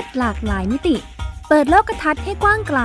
[0.00, 0.96] ศหลากหลายมิติ
[1.48, 2.80] เปิดโลกทัศน์ให้กว้างไกล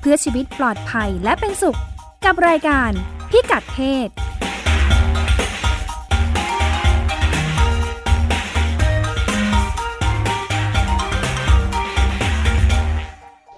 [0.00, 1.78] เพื่อชีวิตปลอดภัยและเป็นสุข
[2.24, 2.90] กับรายการ
[3.30, 4.08] พิกัดเพศ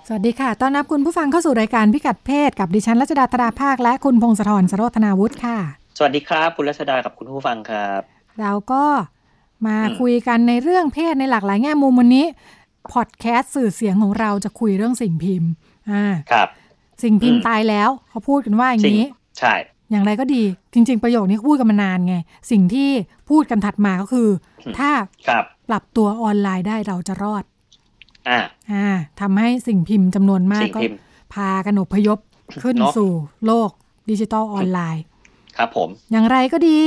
[0.08, 5.58] สวัสดีค่ะ ต้อนรับคุณผู้ฟังเข้าสู่รายการพิกัดเพศ กับดิฉันรัชดาธราภาค และคุณพงศธรสโรธนาวุฒิค่ะ
[5.98, 8.00] สวัสดีครับคุณรัชดากับคุณผู้ฟังครับ
[8.40, 8.84] เราก็
[9.66, 12.24] มาอืมคุยกันในเรื่องเพศในหลากหลายแง่มุมวันนี้
[12.92, 15.50] พอดแคสต์สื่อเสียงของเราจะคุยเรื่องสิ่งพิมพ์
[15.90, 16.48] อ่า ครับ
[17.02, 19.08] สิ่งพิมพ์อืมตายแล้วเขาพูดกันว่าอย่างสิ่งนี้
[19.38, 19.54] ใช่
[19.90, 22.16] อย่างไรก็ดี จริง ๆ ประโยคนี้เขาพูดกันมานานไง
[22.50, 22.88] สิ่งที่
[23.30, 24.28] พูดกันถัดมาก็คือ
[24.78, 24.90] ถ้า
[25.28, 27.44] ครับปรับตัวออนไลน์ได้เราจะรอด
[28.28, 28.38] อ่า
[28.72, 28.86] อ่า
[29.20, 30.98] ทำให้สิ่งพิมพ์จำนวนมากสิ่งก็พิมพ์
[31.34, 32.18] พากันอพยพ
[32.62, 33.10] ขึ้นเนอะสู่
[33.46, 33.70] โลก
[34.10, 35.04] ดิจิทัลออนไลน์
[35.56, 36.78] ครับผม อย่างไรก็ดี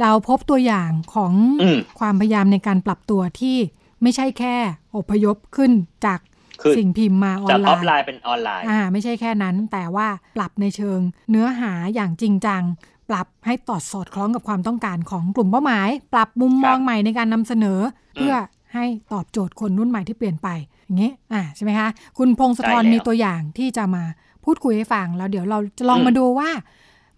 [0.00, 3.56] เราพบตัวอย่างของอืมความพยายามในการปรับตัวที่
[4.02, 4.54] ไม่ใช่แค่
[4.96, 5.72] อพยพขึ้น
[6.06, 6.20] จาก
[6.62, 12.62] คือสิ่งพิมพ์มาออจากนไลออฟน์ไลน์เป็นออนไลน์อ่าไม่ใช่แค่นั้น แต่ว่าปรับในเชิงเนื้อหาอย่างจริงจัง
[13.08, 17.80] ปรับให้ตอดสอดคล้องกับความต้องการของกลุ่มเป้าหมาย ปรับมุมมองครับใหม่ในการนำเสนอ
[18.14, 18.34] เพื่อ
[18.74, 20.48] ให้ตอบโจทย์คนรุ่นใหม่ที่เปลี่ยนไป
[20.86, 21.88] อย่างนี้อ่าใช่ไหมคะ
[22.18, 24.04] คุณพงศธรใช่แล้วมีตัวอย่างที่จะมา
[24.44, 26.50] พูดคุยให้ฟังแล้วเดี๋ยวเราจะลองอืมมาดูว่า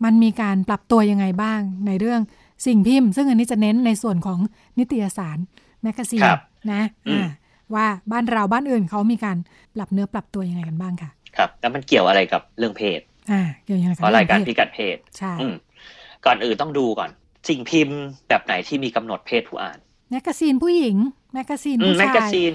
[0.05, 2.21] มันมีการปรับตัวยังไงบ้างในเรื่อง
[2.67, 4.39] สิ่งพิมพ์ ซึ่งอันนี้จะเน้นในส่วนของ
[4.79, 5.39] นิตยสาร
[5.83, 6.41] แมกกาซีนครับ
[6.73, 7.31] นะอืมอ่า
[7.75, 9.37] ว่าบ้านเราบ้านอื่นเขามีการ
[9.75, 13.01] ปรับเนื้อปรับตัวยังไงกันบ้างค่ะ ครับ แล้วมันเกี่ยวอะไรกับเรื่องเพศ
[13.33, 15.55] อ่าเกี่ยวยังไงเพราะรายการเพพิศกัดเพศใช่อืม
[16.27, 17.11] ก่อนอื่นต้องดูก่อน
[17.49, 19.79] สิ่งพิมพ์แบบไหนที่มีกำหนดเพศผู้อ่าน
[20.11, 20.97] แมกกาซีนผู้หญิง
[21.33, 22.53] แมกกาซีนอืมผู้แมกชายกาซีน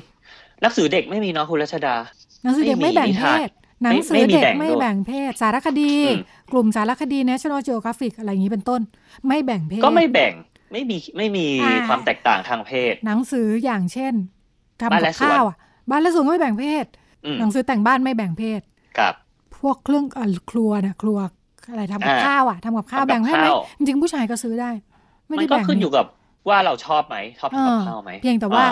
[0.61, 1.95] หนังสือเด็กไม่มีเนาะคุณรัชดา
[2.43, 3.49] หนังสือเด็กไม่ไม่มีแบ่งนิเพทานศ
[3.83, 8.81] หนังสือไม่มีเด็กแบ่งไม่ด้วยแบ่งเพศ สารคดีอืมกลุ่มสารคดี National Geographic อะไรอย่างนี้เป็นต้น
[9.27, 10.33] ไม่แบ่งเพศ ก็ไม่แบ่ง
[10.71, 14.13] ไม่มีไม่มีอ่าความแตกต่างทางเพศ หนังสืออย่างเช่น
[14.81, 15.57] ทำบ้านกัและบสวนข้าวอะ
[15.89, 16.85] บ้านและสวนก็ไม่แบ่งเพศ
[17.25, 18.61] อืมหนังสือแต่งบ้านไม่แบ่งเพศ
[18.97, 19.13] ครับ
[19.57, 21.19] พวกเครื่องเอ่อครัวนะครัว
[21.69, 24.71] อะไรทำกับอ่าข้าวอะทำกับข้าวทำกับแบ่งเพศไหมข้าวจริงๆผู้ชายก็ซื้อได้
[25.27, 26.05] ไม่มัได้นก็แบ่งขึ้นอยู่กับ
[26.49, 28.69] ว่าเราชอบไหมชอบเอทำกัอบข้าวไหมเพียงแต่ว่าอ่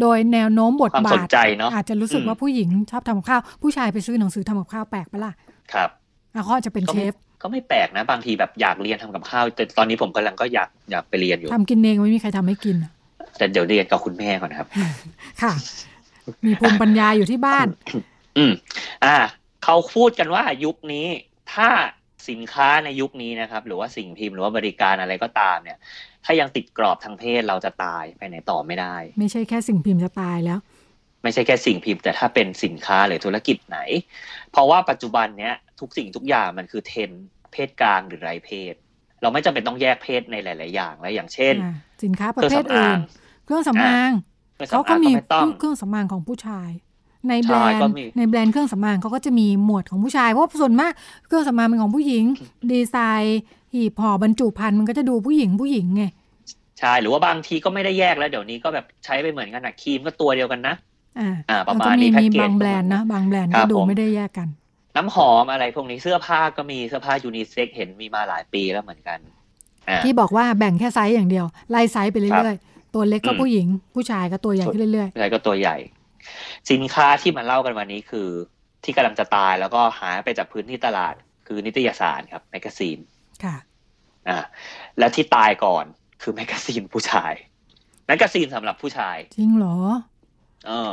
[0.00, 5.32] โดยแนวโน้มบทความบาสทนใจเนอะอาจจะรู้สึกอืมว่าผู้หญิงชอบทำกับข้าว ผู้ชายไปซื้อหนังสือทำกับข้าวแปลกปะล่ะ
[5.72, 5.90] ครับ
[6.34, 7.14] อะเขาอาจจะเป็นก็เชไม่ฟ
[7.44, 12.92] ก็ไม่แปลกนะ บางทีแบบอยากเรียนทำกับข้าวแต่ตอนนี้ผมกำลังก็อยากอยากไปเรียนอยู่ทำกินเองไม่มีใครทำให้กินอะ
[13.38, 14.66] แต่เดี๋ยวเรียนกับคุณแม่ก่อนครับ
[15.42, 15.52] ค่ะ
[16.46, 17.66] มีภูมิปัญญาอยู่ที่บ้าน
[18.38, 18.52] อืม
[19.04, 19.16] อ่า
[19.64, 21.06] เขาพูดกันว่ายุคนี้
[21.54, 21.68] ถ้า
[22.28, 25.78] สินค้าในยุคนี้นะครับ หรือว่าสิ่งพิมพ์หรือว่าบริการอะไรก็ตามเนี่ย
[26.24, 30.60] ถ้ายังติดกรอบทางเพศเราจะตายไปไหนต่อไม่ได้ ไม่ใช่แค่สิ่งพิมพ์จะตายแล้ว
[31.22, 33.78] ไม่ใช่แค่สิ่งพิมพ์แต่ถ้าเป็นสินค้าหรือธุรกิจไหน
[34.52, 38.74] เพราะว่าปัจจุบันเนี้ยทุกสิ่งทุกอย่างมันคือเทรนด์ เพศกลางหรือไรเพศ
[39.22, 41.72] เราไม่จำเป็นต้องแยกเพศในหลาย ๆ อย่างแล้วอย่างเช่นอ่า
[42.04, 42.98] สินค้าประเภทอื่น
[43.44, 44.10] เครื่องสำอาง
[44.54, 46.70] เครื่องเขาสำอางก็มีไม่ต้องเครื่องสำอางของผู้ชาย
[47.28, 50.92] ใช่ ในแบรนด์ก็มีในแบรนด์เครื่องสำอางเขาก็จะมีหมวดของผู้ชายเพราะว่าส่วนมาก
[51.26, 52.24] เครื่องสำอางเป็นของผู้หญิง
[52.72, 53.40] ดีไซน์
[53.72, 56.04] หีบห่อบรรจุภัณฑ์มันก็จะดูผู้หญิงผู้หญิงไง
[56.78, 60.74] ใช่หรือว่าบางทีก็ไม่ได้แยกแล้วเดี๋ยวนี้ก็แบบใช้ไปเหมือนกันนะครีมก็ตัวเดียวกันนะ
[61.18, 64.48] อ่าอ่าประมาณนก็นี้มีแพ็กมีเกจบางแบรนด์นะบางแบรนด์ครัก็ดูผมไม่ได้แยกกัน
[64.96, 69.18] น้ำหอมอะไรพวกนี้เสื้อผ้าก็มีเสื้อผ้ายูนิเซ็กเห็นมีมาหลายปีแล้วเหมือนกัน
[69.88, 75.76] อ่าที่บอกว่าแบ่งแค่ไซส์อย่างเดียวไล่ไซส์ไปเรื่อยๆ ตัวเล็กก็อืมผู้หญิง ผู้ชายก็ตัวใหญ่ขึ้นเรื่อยอะไรก็ตัวใหญ่
[76.70, 78.28] สินค้าที่มาเล่ากันวันนี้คือ
[78.84, 81.14] ที่กำลังจะตายแล้วก็หายไปจากพื้นที่ตลาด
[81.46, 83.56] คือนิตยสารครับแมกกาซีนๆค่ะ
[84.28, 84.38] อ่า
[84.98, 85.84] และที่ตายก่อน
[86.22, 87.32] คือแมกกาซีนผู้ชาย
[88.06, 89.76] แมกกาซีนสำหรับผู้ชายจริงเหรอ
[90.66, 90.92] เออ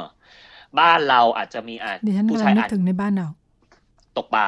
[0.79, 3.27] บ้านเราอาจจะมีอ่านดิฉันผู้ชายอ่าน กำลังนึกถึงในบ้านเรา
[4.17, 4.47] ตกปลา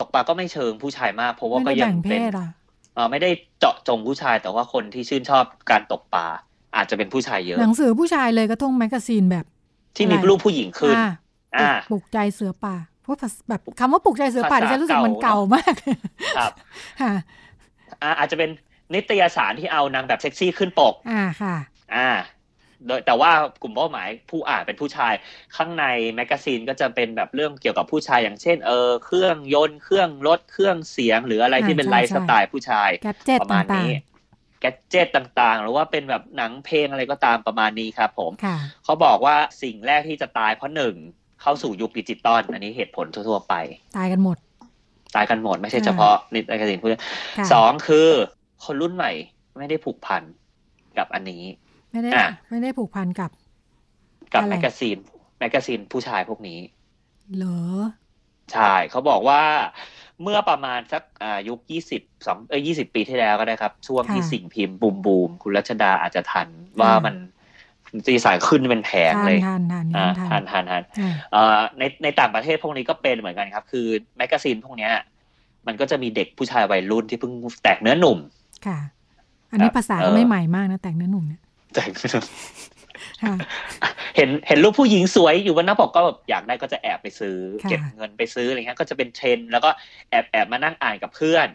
[0.00, 2.48] ตกปลาก็ไม่เชิงผู้ชายมาก เพราะว่าก็ยังเป็น ไม่ได้ยังแบ่งเพศอะ
[2.94, 6.26] เออไม่ได้เจาะจงผู้ชายแต่ว่าคนที่ชื่นชอบการตกปลา
[6.76, 9.44] อาจจะเป็นผู้ชายเยอะ หนังสือผู้ชายเลยก็ต้องแมกกาซีนแบบ
[9.96, 11.08] ที่มีอะไรรูปผู้หญิงขึ้นอ่า
[11.56, 15.74] อ่าปลุกใจเสือป่าเพราะภาษาแบบคำว่าปลุกใจเสือป่าภาษาดิฉันรู้สึกมันเก่าเก่ามาก
[16.38, 16.52] ครับ
[17.00, 17.12] ค่ะ
[18.02, 18.50] อ่าอาจจะเป็น
[18.94, 21.54] นิตยสารที่เอานางแบบเซ็กซี่ขึ้นปก อ่าค่ะ
[21.94, 22.08] อ่า
[22.86, 23.30] โดยแต่ว่า
[23.62, 25.14] กลุ่มเป้าหมายผู้อ่านเป็นผู้ชาย
[25.56, 25.84] ข้างใน
[26.14, 33.94] แมกกาซีนก็จะเป็นแบบเรื่องเกี่ยวกับผู้ชายอย่างเช่นเออเครื่องยนต์เครื่องรถเครื่องเสียง หรืออะไรที่เป็นอ่า ใช่ฟ์สไตล์ผู้ชายแกดเจ็ตประมาณต่างนี้
[34.60, 40.94] gadget ต่างๆ หรือว่าเป็นแบบหนังเพลงอะไรก็ตามประมาณนี้ครับผมๆค่ะเขาบอกว่าสิ่งแรกที่จะตายเพราะหนึ่ง
[41.42, 43.54] เข้าสู่ยุคดิจิตอลอันนี้เหตุผลทั่วๆไป
[43.96, 44.36] ตายกันหมด
[45.16, 46.88] ตายกันหมดไม่ใช่อ่าเฉพาะนิตยสารผู้
[47.38, 48.08] ค่ะสองคือ
[48.64, 49.12] คนรุ่นใหม่
[49.58, 50.22] ไม่ได้ผูกพัน
[50.98, 51.42] กับอันนี้
[51.96, 53.30] ไม่ได้อะไม่ได้ผูกพันกับ
[54.34, 54.98] กับอะไรแมกกาซีน
[55.38, 56.58] แมกกาซีนผู้ชายพวกนี้
[57.36, 57.60] เหรอ
[58.52, 59.42] ใช่เขาบอกว่า
[60.22, 66.48] เมื่อประมาณสักอ่ายุคยี่สิบสองเอ้ยยี่สิบปีที่แล้วก็ได้ครับ ช่วงที่ค่ะสิ่งพิมพ์บูมบูมคุณรัชดาอาจจะทัน
[66.80, 67.14] ว่าอ่ามัมัน
[67.96, 74.92] นิตยสารขึ้นเป็นแผงทานเลยทานทานอ่าทาทานนทานทานอ่าเอ่อในในต่างประเทศพวกนี้ก็เป็นเหมือนกันครับ คือแมกกาซีนพวกเนี้ย
[75.66, 77.32] มันก็จะมีเด็กผู้ชายวัยรุ่นที่เพิ่ง
[77.62, 78.18] แตกเนื้อหนุ่ม
[78.66, 78.78] ค่ะ
[79.50, 81.40] อันนี้ครับภาษาเอ่ก็อไม่ใหม่มากนะแต่งเนื้อหนุ่มเนี่ย
[81.76, 82.24] แตกเนื้อหนุ่ม
[83.22, 83.34] ค่ะ
[84.16, 89.70] เห็นเห็นรูปผู้หญิงสวยอยู่บนหน้าปกก็แบบอยากได้ก็จะแอบไปซื้อค่ะเก็บเงินไปซื้ออะไรเงี้ยก็จะเป็นเทรนด์แล้วก็
[90.10, 91.48] แอบแอบมานั่งอ่านกับเพื่อน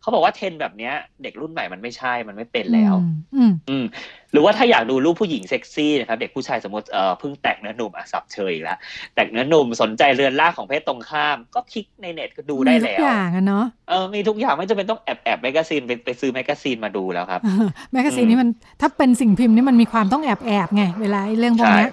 [0.00, 3.84] เขาบอกว่าเทรนด์แบบเนี้ย เด็กรุ่นใหม่มันไม่ใช่มันไม่เป็นแล้วอืมอืมอืม
[4.32, 8.78] หรือว่าถ้าอยากดูรูปผู้หญิงเซ็กซี่นะครับเด็กผู้ชายสมมติเอ่อเพิ่งแตกเนื้อหนุ่มอะสับเชยอีกแล้ว
[9.14, 18.48] แตกเนื้อหนุ่มสนใจเรือนร่างของเพศตรงข้าม ก็คลิกในเน็ตก็ดูได้มีทุกอย่างอะเนาะเออมีทุกอย่างไม่จำเป็นต้องแอบแอบแมกกาซีนไปไปซื้อแมกกาซีนมาดูแล้วครับเออแมกกาซีนอืมนี้มัน
[18.80, 21.90] ถ้าเป็นสิ่งพิมพ์นี่มันมีความต้องแอบแอบไงเวลาไอ้เรื่องพวกใช่เนี้ย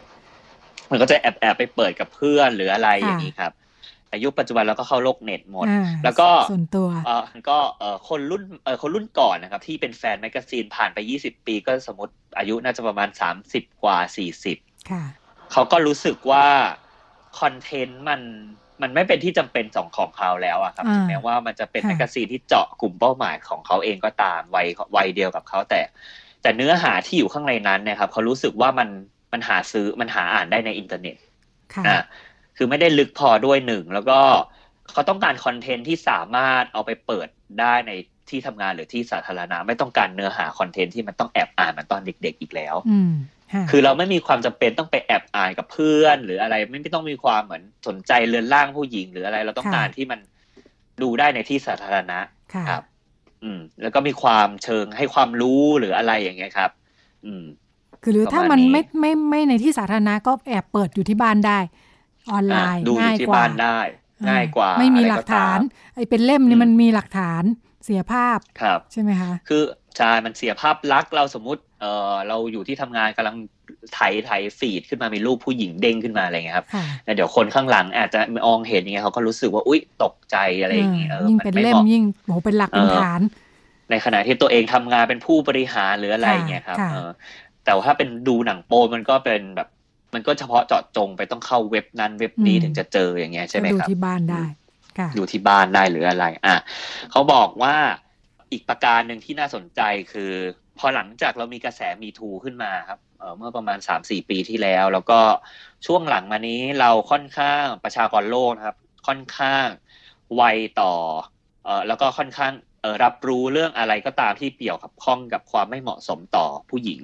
[0.91, 3.51] มันก็จะแอบแอบไปเปิดกับเพื่อนหรืออะไรค่ะอย่างนี้ครับ
[4.09, 13.09] แต่ยุคปัจจุบันเราก็เข้าโลกเน็ตหมดอ่าแล้วก็ส่วนตัวเออก็เออคนรุ่นเออคนรุ่นก่อนนะครับ ที่เป็นแฟนแมกกาซีนผ่านไป 20 ปี ก็สมมติอายุน่าจะประมาณ
[13.45, 13.97] 30 กว่า
[14.43, 15.03] 40ค่ะ
[15.51, 16.45] เขาก็รู้สึกว่า
[17.39, 18.21] คอนเทนต์มัน
[18.81, 25.81] มันไม่เป็นที่จำเป็นสองของเขาแล้วอะครับอ่าถึงแม้ว่ามันจะเป็นค่ะแมกกาซีนที่เจาะกลุ่มเป้าหมายของเขาเองก็ตามวัยวัยเดียวกับเขาแต่
[26.41, 28.89] แต่เนื้อหาที่อยู่ข้างในนั้นเนี่ยครับเขารู้สึกว่ามัน
[29.33, 31.15] มันหาซื้อมันหาอ่านได้ในอินเทอร์เน็ต
[31.73, 32.01] ค่ะอะ
[32.57, 34.19] คือไม่ได้ลึกพอด้วยหนึ่งแล้วก็
[34.91, 37.27] เขาต้องการคอนเทนต์ที่สามารถเอาไปเปิด
[37.59, 37.91] ได้ใน
[38.29, 43.13] ที่ทำงานหรือที่สาธารณะไม่ต้องการเนื้อหาคอนเทนต์ที่มันต้องแอบอ่านเหมือนตอนเด็ก ๆ อีกแล้วอืม
[43.53, 50.19] ค่ะคือเราไม่มีความจำเป็นต้องไปแอบอ่านกับเพื่อน หรืออะไรไม่ไม่ต้องมีความเหมือนสนใจเรือนร่างผู้หญิง หรืออะไรเราต้องการที่มัน
[51.01, 52.19] ดูได้ในที่สาธารณะ
[52.53, 52.83] ค่ะครับ
[53.43, 56.71] อืม แล้วก็มีความเชิงให้ความรู้หรืออะไรอย่างเงี้ยครับ
[57.25, 57.43] อืม
[58.03, 61.59] คือหรือถ้าประมาณมันนี้ไม่ไม่ไม่ในที่สาธารณะก็แอบเปิดอยู่ที่บ้านได้
[62.31, 63.79] ออนไลอะน์ดูอง่ายู่ยที่กว่าบ้านได้
[64.29, 67.43] ง่ายกว่า ไม่มีอะไรหลักฐานตมไอ้เป็นเล่มอืนี่มมันมีหลักฐาน
[67.85, 69.63] เสียภาพครับใช่ไหมคะคือ
[69.97, 73.35] ใช่มันเสียภาพลักษณ์เราสมมุติเออเราอยู่ที่ทำงานกำลัง
[73.93, 74.29] ไถไถ
[74.59, 83.21] ฟีดขึ้นมามีรูปผู้หญิงเด้งขึ้นมาอะไรเงี้ยครับค่ะแล้วเดี๋ยวคนข้างหลังอาจจะมองเห็นอย่างเงี้ยเขาก็รู้สึกว่าอุ๊ยตกใจอะไรอย่างเงี้ยเออยิ่งมัเป็นไม่เล่เหมมาะยิ่งโหเป็นหลักเป็นเออฐาน
[83.91, 87.09] ในขณะที่ตัวเองทำงานเป็นผู้บริหารหรืออะไรอย่างเงี้ยครับค่ะเออ
[87.65, 89.67] แต่ว่าถ้าเป็นดูหนังโป๊มันก็เป็นแบบ
[90.13, 94.43] มันก็เฉพาะเจาะจงไปต้องเข้าเว็บนั้นเว็บนี้ถึงจะเจออย่างเงี้ยใช่ไหมก็ดูครับที่บ้านได้
[94.97, 96.55] ค่ะอยู่ที่บ้านได้หรืออะไร อะ
[97.11, 97.75] เขาบอกว่า
[98.51, 99.81] อีกประการหนึ่งที่น่าสนใจ
[100.13, 100.31] คือ
[100.77, 105.19] พอหลังจากเรามีกระแสมีทูขึ้นมาครับเอ่อเมื่อประมาณ 3-4 ปีที่แล้ว แล้วก็
[105.85, 108.77] ช่วงหลังมานี้เราค่อนข้างประชากรโลกนะครับ
[109.07, 109.65] ค่อนข้าง
[110.35, 110.43] ไว
[110.81, 110.93] ต่อ
[111.63, 117.01] เอ่อแล้วก็ค่อนข้างเอ่อรับรู้เรื่องอะไรก็ตามที่เกี่ยวกับข้องกับความไม่เหมาะสมต่อผู้หญิง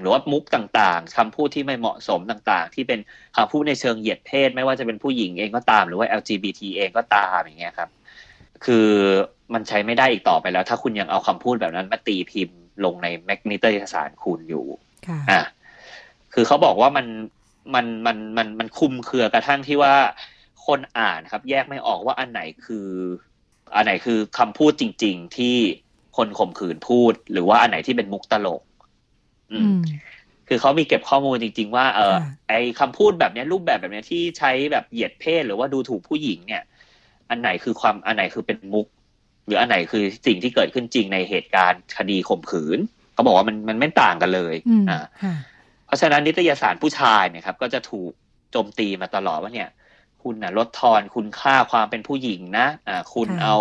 [0.00, 3.00] หรือว่ามุกต่างๆคำพูดที่ไม่เหมาะสมต่างๆ ที่เป็น
[3.36, 7.90] คำพูดในเชิงเหยียดเพศ ไม่ว่าจะเป็นผู้หญิงเองก็ตาม หรือว่า LGBT เองก็ตามอย่างเงี้ยครับ
[8.64, 8.88] คือ
[9.54, 14.66] มันใช้ไม่ได้อีกต่อไปแล้ว ถ้าคุณยังเอาคำพูดแบบนั้นมาตีพิมพ์ลงในแมกนิเตอร์สารคุณอยู่
[15.08, 15.42] ค่ะอะ
[16.34, 17.06] คือเขาบอกว่ามัน
[17.74, 19.94] มันมันมันมันคุมเครือกระทั่งที่ว่า
[20.66, 22.88] คนอ่านครับ แยกไม่ออกว่าอันไหนคือ
[23.74, 25.56] อันไหนคือคำพูดจริง ๆ ที่
[26.16, 28.65] คนข่มขืนพูด หรือว่าอันไหนที่เป็นมุกตลกอือืมม
[30.48, 36.62] คือเขามีเก็บข้อมูลจริง ๆ ว่า เออค่ะไอคำพูดแบบเนี้ยรูปแบบแบบเนี้ยที่ใช้แบบเหยียดเพศหรือว่าดูถูกผู้หญิงเนี่ย
[37.30, 38.86] อันไหนคือความอันไหนคือเป็นมุก
[39.46, 42.78] หรืออันไหนคือสิ่งที่เกิดขึ้นจริงในเหตุการณ์คดีข่มขืน
[43.14, 45.34] เขาบอกว่ามันมันไม่ต่างกันเลยอืมอ่าค่ะ
[45.86, 48.10] เพราะฉะนั้นนิตยสารผู้ชายเนี่ยครับก็จะถูก
[48.50, 49.68] โจมตีมาตลอดว่าเนี่ย
[50.22, 53.56] คุณน่ะลดทอนคุณค่าความเป็นผู้หญิงนะอ่าคุณค่ะเอา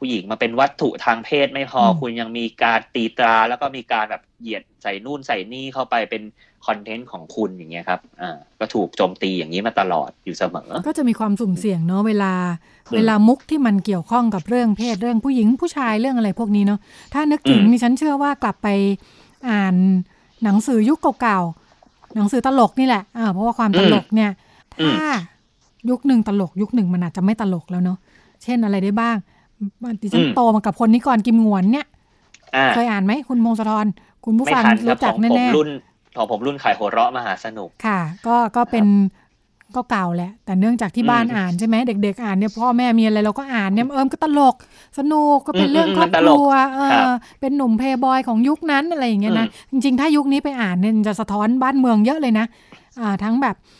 [0.00, 6.22] ผู้หญิงมาเป็นวัตถุทางเพศไม่พออมคุณยังมีการตีตราแล้วก็มีการแบบเหยียดใส่นู่นใส่นี่เข้าไปเป็น
[6.66, 12.32] คอนเทนต์ของคุณอย่างเงี้ยครับอ่าก็ถูกโจมตีอย่างนี้มาตลอดอยู่เสมอ ก็จะมีความสุ่มเสี่ยงเนาะเวลา
[12.88, 16.80] อืมเวลามุกที่มันเกี่ยวข้องกับเรื่องเพศเรื่องผู้หญิงผู้ชายเรื่องอะไรพวกนี้เนาะ
[17.14, 18.68] ถ้านึกถึงอืมดิฉันเชื่อว่ากลับไป
[19.48, 19.74] อ่าน
[20.44, 24.30] หนังสือยุคเก่าๆหนังสือตลกนี่แหละอ่าเพราะว่าความตลกเนี่ย
[24.80, 25.06] อืมถ้า
[25.90, 27.98] ยุคหนึ่งตลกยุคหนึ่งมันอาจจะไม่ตลกแล้วเนาะ
[28.42, 29.16] เช่นอะไรได้บ้าง
[30.02, 31.86] ดิฉันโตมากับคนนิกรกิมหงวนเนี่ย
[32.56, 33.86] อ่าเคยอ่านไหมคุณพงศธร
[34.24, 35.68] คุณผู้ไม่ฟังทันครับรู้ขจัอกงผมแน่ๆรุ่น
[36.16, 38.86] ของผมรุ่นขายหัวเราะมหาสนุกค่ะ ก็ก็เป็น
[39.76, 44.54] ก็เก่าแหละ แต่เนื่องจากที่บ้านอืมอ่านใช่ไหมเด็ก ๆ อ่านเนี่ยพ่อแม่มีอะไรเราก็อ่านเนี่ยเอิมก็ตลก
[44.98, 47.08] สนุกก็เป็นอืมเรื่องอืมครอบมันตคลกรัวเอครัอบ
[47.40, 52.46] เป็นหนุ่มเพย์บอยของยุคนั้นอะไรอย่างเงี้ยนะอืจริงๆ ถ้ายุคนี้ไปอ่านเนี่ยจะสะท้อนบ้านเมืองเยอะเลยนะ
[53.00, 53.66] อ่าทั้งแบบอื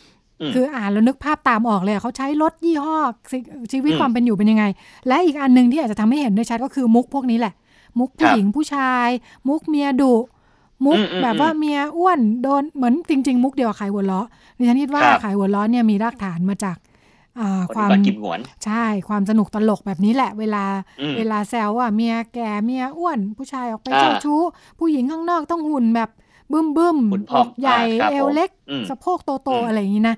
[0.53, 2.97] คืออ่านแล้วนึกภาพตามออกเลยอะเขาใช้รถยี่ห้อ
[3.31, 3.37] สิ
[3.71, 4.65] ชีวิตอืมความเป็นอยู่เป็นยังไง
[5.07, 7.53] และอีกอันหนึ่งที่อาจจะทำให้เห็นได้ชัดก็คือมุกพวกนี้แหละ
[7.99, 9.07] มุกผู้ครับหญิงผู้ชาย
[9.47, 10.13] มุกเมียดุ
[10.85, 16.77] มุกอืมอืมแบบว่าเมียอ้วนโดนเหมือนจริง ๆ มุกเดียวกับขายหัวเราะดิฉันคิดว่าครับขายหัวเราะเนี่ยมีรากฐานมาจาก
[17.39, 20.63] อ่าคนความก่อนกิมหงวนใช่ความสนุกตลกแบบนี้แหละ เวลา
[21.01, 24.41] อืมเวลาแซวว่าเมียแก่เมียอ้วน ผู้ชายออกไปอ่าเจ้าชู้
[24.79, 26.09] ผู้หญิงข้างนอกต้องหุ่นแบบ
[26.51, 30.15] บึ้มบึ้มหุ่นผออมกใหญ่อ่าครับเอวเล็กอืมสะโพกโตอืๆมอะไรอย่างนี้นะ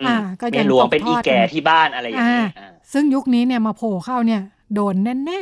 [0.00, 4.42] อืมอ่าก็เมียัยงหลวงตกเป็นทอีอดแก่กันที่บ้านอะไรอย่างนี้อ่าอ่าซึ่งยุคนี้เนี่ยมาโผล่เข้าเนี่ย
[4.74, 5.40] โดนแน่แน่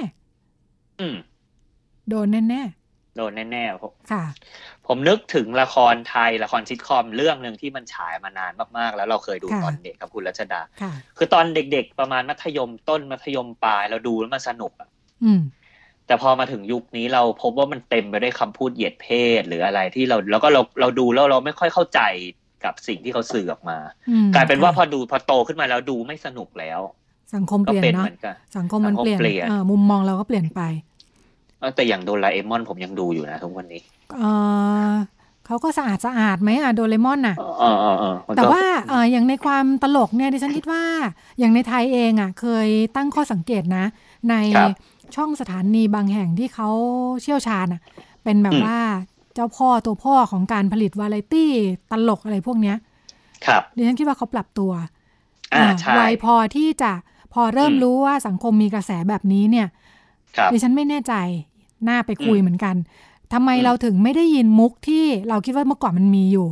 [1.01, 2.63] อืมๆโดนแน่แน่
[3.17, 4.25] โดนแน่ๆผมๆค่ะ
[4.87, 14.89] ผมนึกถึงละครไทยละครซิทคอมเรื่องหนึ่งที่มันฉายมานานมากๆ แล้วเราเคยดูค่ะตอนเด็กกับคุณรัชดาค่ะคือตอนเด็กๆประมาณมัธยมต้นมัธยมปลาย เราดูแล้วมันสนุกอะ
[15.25, 15.41] อืม
[16.07, 19.07] แต่พอมาถึงยุคนี้เราพบว่ามันเต็มไปด้วยคำพูดเหยียดเพ
[19.39, 22.01] ศหรืออะไรที่เราแล้วก็เราเราดูแล้วเราไม่ค่อยเข้าใจ
[22.65, 23.79] กับสิ่งที่เขาสื่อออกมา
[24.11, 26.81] อืมกลายเป็นว่าพอค่ะดูพอโตขึ้นมาแล้วดูไม่สนุกแล้ว
[27.35, 30.61] สังคมก็เปลี่ยนเป็นเนาะเหมือนกันสังคมมันสังคมเปลี่ยนเปลี่ยนเออมุมมองเราก็เปลี่ยนไป
[31.61, 33.81] เออแต่อย่างโดราเอมอนผมยังดูอยู่นะทุกวันนี้
[34.19, 34.23] เอ
[34.91, 34.93] อ
[35.47, 40.85] เขาก็สะอาดสะอาดไหมอะโดเรมอนน่ะเออเออเออมันก็แต่ว่าเอออย่างในความตลกเนี่ยดิฉันคิดว่า
[41.39, 43.85] อย่างในไทยเองอะเคยตั้งข้อสังเกตนะ
[44.31, 44.71] ในครับ
[45.17, 46.69] ช่องสถานีบางแห่งที่เขา
[47.23, 47.81] เชี่ยวชาญอะ
[48.25, 48.79] เป็นแบบอืมว่า
[49.35, 51.51] เจ้าพ่อตัวพ่อของการผลิตวาไรตี้
[51.91, 52.77] ตลกอะไรพวกเนี้ย
[53.47, 54.73] ครับดิฉันคิดว่าเขาปรับตัว
[55.55, 56.93] อ่าอ่าใช่วัยพอที่จะ
[57.33, 59.67] พอเริ่มอืมรู้ว่าสังคมมีกระแสแบบนี้เนี่ย
[60.37, 61.15] ครับดิฉันไม่แน่ใจ
[61.89, 62.75] น่าไปคุยอืมเหมือนกัน
[63.33, 66.49] ทำไมอืมเราถึงไม่ได้ยินมุกที่เราคิดว่าเมื่อก่อนมันมีอยู่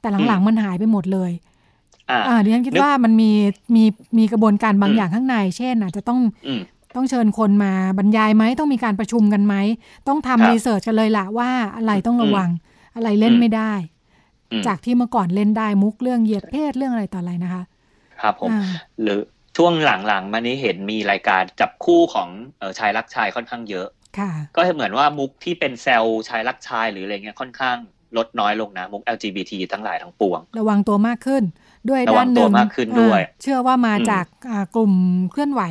[0.00, 1.30] แต่หลังๆมันหายไปหมดเลย
[2.10, 3.30] อ่าอ่าดิฉันคิดนึกว่ามันมี
[3.74, 3.84] มี
[4.18, 6.60] มีกระบวนการบางอืมอย่างข้างใน เช่นอาจจะต้องอืม
[6.96, 9.54] ต้องเชิญคนมาบรรยายไหมต้องมีการประชุมกันไหม
[10.08, 12.50] ต้องครัทำบรีเสิร์ชกันเลยล่ะว่าอะไรต้องระวัง
[12.96, 13.72] อะไรเล่นอืมไม่ได้
[14.52, 17.62] อืมจากที่เมื่อก่อนเล่นได้มุกเรื่องเหยียดเพศเรื่องอะไรต่ออะไรนะคะ
[18.20, 18.66] ครับผมอ่า
[19.02, 19.18] หรือ
[19.56, 22.28] ช่วงหลังๆมานี้เห็นมีรายการจับคู่ของ
[22.58, 23.86] เออชายรักชายค่อนข้างเยอะ
[24.18, 27.76] ค่ะก็เหมือนว่ามุกที่เป็นแซลชายรักชายหรืออะไรเงี้ยค่อนข้าง
[28.16, 31.42] ลดน้อยลงนะ มุก LGBT ทั้งหลายทั้งปวง ระวังตัวมากขึ้น
[31.88, 34.92] ด้วยระวัด้างนหตัวนึ่งมากขึ้นด้วยอ่าเชื่อว่ามาอืมจากอ่ากลุ่ม
[35.32, 35.62] เคลื่อนไหว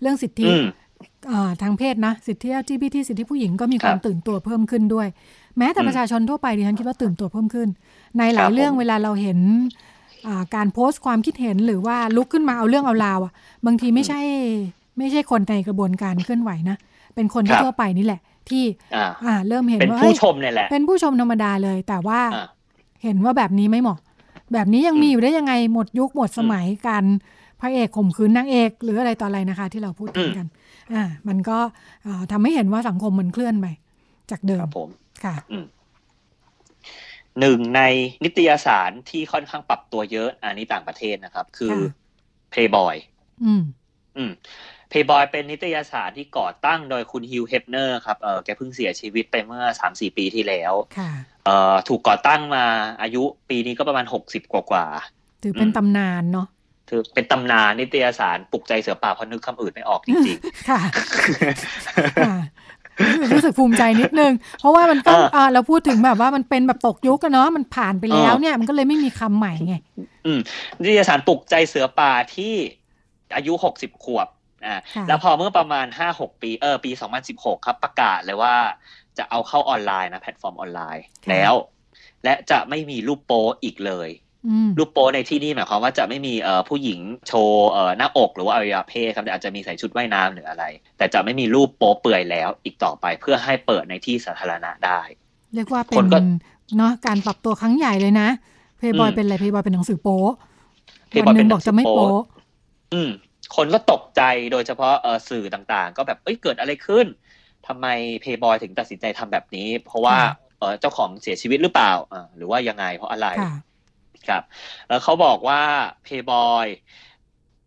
[0.00, 0.64] เรื่องสิทธิอืม
[1.30, 5.08] อ่าทางเพศนะ สิทธิ LGBT สิทธิผู้หญิงก็มีความครับตื่นตัวเพิ่มขึ้นด้วย
[5.58, 7.68] แม้แต่อืมประชาชนทั่วไปดิฉันคิดว่าตื่นตัวเพิ่มขึ้น
[8.18, 9.38] ในหลาครัยบเรื่องผมเวลาเราเห็น
[10.26, 13.32] อ่าการโพสต์ความคิดเห็นหรือว่าลุกขึ้นมาเอาเรื่องเอาราวอะ
[13.66, 14.20] บางทีไม่ใช่
[14.98, 16.76] ไม่ใช่คนในกระบวนการเคลื่อนไหวนะ
[17.14, 18.64] เป็นคนครับทั่วไปนี่แหละ ที่
[18.96, 22.46] อ่าอ่าเริ่มเห็นเป็นว่าผู้เอ้ยชมเนี่ยแหละเป็นผู้ชมธรรมดาเลย แต่ว่าอ่า
[23.04, 23.98] เห็นว่าแบบนี้ไม่เหมาะ
[24.52, 27.04] แบบนี้ยังอืมมีอยู่ได้ยังไงหมดยุคหมดสมัยการ
[27.60, 30.46] พระเอกข่มขืนนางเอกหรืออะไรต่ออะไรนะคะ ที่เราพูดถึงกัน
[30.92, 31.58] อ่า มันก็
[32.06, 33.66] อ่าทำให้เห็นว่าสังคมมันเคลื่อนไป
[34.30, 34.88] จากเดิคมรับผม
[35.24, 35.34] ค่ะ
[37.40, 37.80] หนึ่งใน
[38.24, 41.92] นิตยสารที่ค่อนข้างปรับตัวเยอะ อันนี้ต่างประเทศนะครับ คือค่ะ
[42.52, 42.94] Playboy
[43.44, 43.62] อืม
[44.16, 44.32] อืม
[44.90, 51.10] Playboy เป็นนิตยสารที่ก่อตั้งโดยคุณฮิวเฮปเนอร์ครับเออแกเพิ่งเสียชีวิตไปเมื่อสามสี่ปีที่แล้วค่ะ
[51.44, 52.64] เอ่อถูกก่อตั้งมา
[53.02, 54.86] อายุปีนี้ก็ประมาณหกสิบกว่ากว่า
[55.42, 56.46] ถือเป็นอืมตำนานเนาะ
[56.90, 62.36] ๆถือเป็นตำนานนิตยสารปลุกใจเสือป่าเพราะนึกคำอื่นไม่ออกจริงค่ะๆค่ะ
[63.32, 69.74] รู้สึกภูมิใจนิดนึง เพราะว่ามันต้องเอออ่อ่าเราพูดถึงแบบว่ามันเป็นแบบตกยุคกันเนาะมันผ่านไปแล้วเออเนี่ยมันก็เลยไม่มีคำใหม่ไง
[70.26, 70.40] อืม
[70.80, 72.54] นิตยสารปลุกใจเสือป่าที่
[73.36, 74.28] อายุหกสิบขวบ
[74.66, 78.54] อ่าค่ะแล้วพอเมื่อประมาณห้าหกปีเออปีสองพันสิบหกครับ ประกาศเลยว่า
[79.18, 81.54] จะเอาเข้าออนไลน์นะแพลตฟอร์มออนไลน์แล้ว
[82.24, 84.08] และจะไม่มีรูปโป๊อีกเลย
[84.46, 90.64] อืมรูปโป๊ในที่นี่หมายความว่าจะไม่มีเอ่อผู้หญิงโชว์เอ่อหน้าอกหรือว่าอวัยวะเพศครับแต่อาจจะมีใส่ชุดว่ายน้ำหรืออะไร
[90.98, 95.00] แต่จะไม่มีรูปโป๊เปื่อยแล้วอีกต่อไปเพื่อให้เปิดในที่สาธารณะได้
[95.54, 96.18] เรียกว่าเป็คนนก็
[96.76, 98.28] เนาะการปรับตัวครั้งใหญ่เลยนะ
[98.78, 100.32] เพย์บอยอืมเป็นอะไรเพย์บอยเป็นหนังสือโป๊ะ
[101.10, 102.20] Playboy วันหนึ่เป็งนหนับอกงสือจะไม่โป๊โป๊ะ
[102.92, 103.10] อืม
[103.56, 107.06] คนก็ตกใจโดยเฉพาะเออสื่อต่างๆ ก็แบบเอ้ยเกิดอะไรขึ้น
[107.66, 107.86] ทำไม
[108.20, 113.28] เพย์บอยถึงตัดสินใจทำแบบนี้ เพราะว่าค่ะเออเจ้าของเสียชีวิตหรือเปล่าอ่าหรือว่ายังไงเพราะอะไร
[114.14, 114.42] ค่ะครับ
[114.88, 115.60] แล้วเขาบอกว่า
[116.06, 116.66] Playboy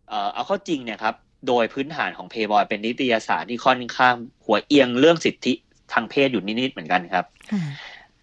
[0.08, 1.14] เอ่อเอาเข้าจริงเนี่ยครับ
[1.48, 5.52] โดยพื้นฐานของ Playboy เป็นนิตยสารที่ค่อนข้างหัวเอียงเรื่องสิทธิ
[5.92, 7.62] ทางเพศอยู่นิดๆเหมือนกันครับค่ะ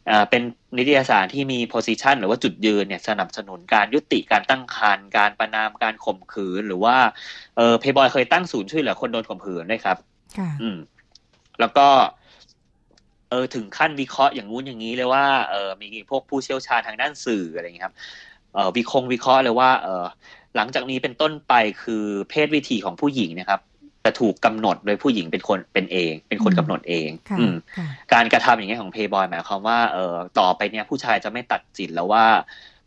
[0.10, 0.42] อ่าเป็น
[0.78, 6.96] นิตยสารที่มี position หรือว่าจุดยืนเนี่ยสนับสนุนการยุติการตั้งครรภ์การประนามการข่มขืน หรือว่า
[7.58, 9.98] เออ Playboy เคยตั้งศูนย์ช่วยเหลือคนโดนข่มขืนด้วยครับ
[10.38, 10.78] ค่ะ อืม
[11.60, 11.88] แล้วก็
[13.32, 17.96] เออถึงขั้นวิเคราะห์อย่างงู้นอย่างนี้เลยว่าเออมีพวกผู้เชี่ยวชาญทางด้านสื่ออะไรอย่างเงี้ยครับ
[18.54, 20.06] เออวิเคงวิเคราะห์เลยว่าเออ
[20.56, 23.62] หลังจากนี้เป็นต้นไปคือเพศวิถีของผู้หญิงนะครับ
[24.06, 32.26] จะถูกกำหนดโดยผู้หญิงเป็นคนเป็นเอง เป็นคนอืมกำหนดเองค่ะอืมค่ะการกระทำอย่างเงี้ยของเพย์บอยหมายความว่าเออต่อไปเนี่ยผู้ชายจะไม่ตัดสินแล้วว่า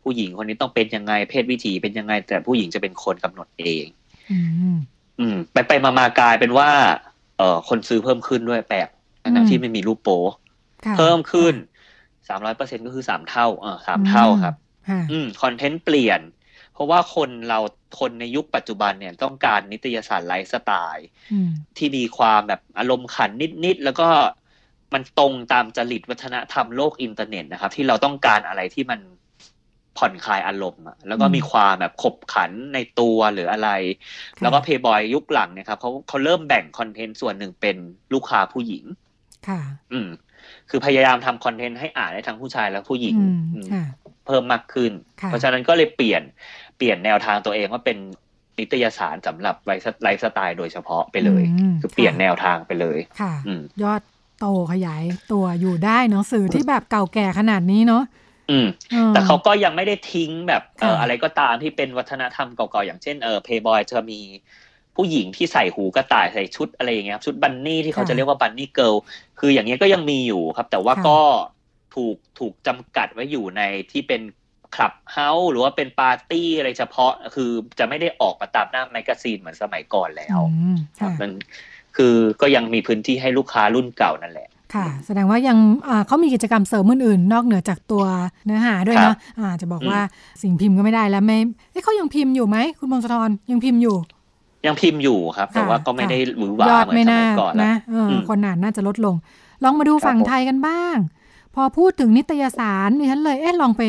[0.03, 3.85] ผู้หญิงคนนี้ต้องเป็นยังไงเพศวิถีเป็นยังไง แต่ผู้หญิงจะเป็นคนกำหนดเอง
[4.31, 4.37] อื
[4.73, 4.77] ม
[5.19, 6.69] อืม ไปไปมามากลายเป็นว่า
[7.37, 8.94] เออคนซื้อเพิ่มขึ้นด้วยแปลกอื
[9.35, 10.21] ทั้งมๆที่ไม่มีรูปโป๊
[10.85, 11.53] ค่ะเพิ่มขึ้น
[12.27, 14.55] สามร้อยเปอร์เซ็นต์ก็คือสามเท่าเออสามเท่าครับ
[14.89, 16.21] ค่ะอืมคอนเทนต์เปลี่ยน
[16.73, 17.59] เพราะว่าคนเรา
[17.99, 23.31] คนในยุคปัจจุบันเนี่ยต้องการนิตยสารไลฟ์สไตล์อืมที่มีความแบบอารมณ์ขัน
[23.65, 24.07] นิด ๆ แล้วก็
[24.93, 28.99] มันตรงตามจริตวัฒนธรรมโลกอินเทอร์เน็ตนะครับ ที่เราต้องการอะไรที่มัน
[29.97, 33.69] ผ่อนคลายอารมณ์อะแล้วก็มีความแบบขบขันในตัวหรืออะไร
[34.41, 37.75] แล้วก็เพย์บอยยุคหลังเนี่ยครับเขาเขาเริ่มแบ่งคอนเทนต์ส่วนหนึ่งเป็น
[38.13, 38.83] ลูกค้าผู้หญิง
[39.49, 39.61] ค่ะ
[39.93, 40.09] อืม
[40.69, 43.85] คือพยายามทำคอนเทนต์ให้อ่านได้ทั้งผู้ชายและผู้หญิงอืมอืมค่ะ
[44.25, 46.21] เพิ่มมากขึ้นค่ะเพราะฉะนั้นก็เลยเปลี่ยน
[46.77, 47.97] เปลี่ยนแนวทางตัวเองว่าเป็น
[48.59, 54.01] นิตยสารสำหรับไลฟ์ไลฟ์สไตล์โดยเฉพาะไปเลยอืมคือเปลี่ยนค่ะแนวทางไปเลยค่ะอืมยอด
[54.39, 58.03] โตขยายตัวอยู่ได้หนังสือที่แบบเก่าแก่ขนาดนี้เนาะ
[58.51, 64.19] อืมออแต่เขาก็ยังไม่ได้ทิ้งแบบเอ่อค่ะอะไรก็ตามที่เป็นวัฒนธรรมเก่าๆ อย่างเช่นเออเพย์บอยจะมี
[64.95, 68.93] ผู้หญิงที่ใส่หูกระต่ายใส่ชุดอะไรอย่างเงี้ยครับชุด bunny ที่เขาจะเรียกว่า bunny girl
[69.39, 71.19] คืออย่างเงี้ยก็ยังมีอยู่ครับ แต่ว่าก็
[71.95, 73.61] ถูกถูกจำกัดไว้อยู่ใน
[73.91, 74.21] ที่เป็น
[74.75, 77.49] clubhouse หรือว่าเป็นปาร์ตี้อะไรเฉพาะ คือ
[77.79, 81.31] จะไม่ได้ออกมาตามหน้า magazine เหมือนสมัยก่อนแล้วอืมครับค่ะมัน
[81.97, 88.03] คือก็ยังมีพื้นที่ให้ลูกค้ารุ่นเก่านั่นแหละค่ะแสดงว่ายังอ่าเขามีกิจกรรมเสริมอื่นๆ นอกเหนือจากตัว
[88.45, 90.01] เนื้อหาด้วยครัเนาะบอ่าจะบอกอืมว่า
[90.41, 91.37] สิ่งพิมพ์ก็ไม่ได้แล้วไม่
[91.71, 93.95] เอ๊ะเขายังพิมพ์อยู่ไหมคุณมงคลธรยังพิมพ์อยู่
[94.67, 99.15] ยังพิมพ์อยู่ครับ แต่ค่ะว่าก็ไม่ค่ะได้หวือหวายอดเหมือนไม่สน่ามัยก่อนแล้วนะเอออมคนอ่านน่าจะลดลง
[99.63, 100.95] ลองมาดูครับฝั่งผมไทยกันบ้าง
[101.55, 103.83] พอพูดถึงนิตยสารดิฉันเลยเอ๊ะลองไป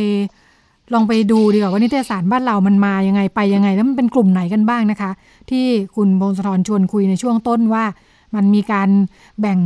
[0.95, 5.11] ลองไปดูดีกว่าว่านิตยสารบ้านเรามันมายังไงไปยังไง แล้วมันเป็นกลุ่มไหนกันบ้างนะคะ
[5.51, 5.65] ที่
[5.97, 7.85] คุณพงศธรชวนคุยในช่วงต้นว่า
[8.35, 8.89] มันมีการ
[9.41, 9.59] แบ่ง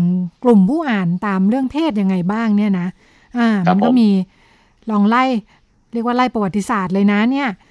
[0.44, 2.86] กลุ่มผู้อ่านตามเรื่องเพศยังไงบ้างเนี่ยนะ
[3.38, 4.08] อ่าครับมันก็ผมมี
[4.90, 5.24] ลองไล่
[5.92, 7.68] เรียกว่าไล่ประวัติศาสตร์เลยนะเนี่ยเอ่อ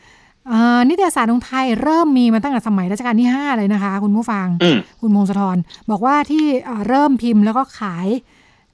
[0.90, 5.58] นิตยสารของไทยเริ่มมีมาตั้งแต่สมัยรัชกาลที่ 5 เลยนะคะ คุณผู้ฟังอืมคุณมงคลธร
[5.90, 8.08] บอกว่าที่เอ่อเริ่มพิมพ์แล้วก็ขาย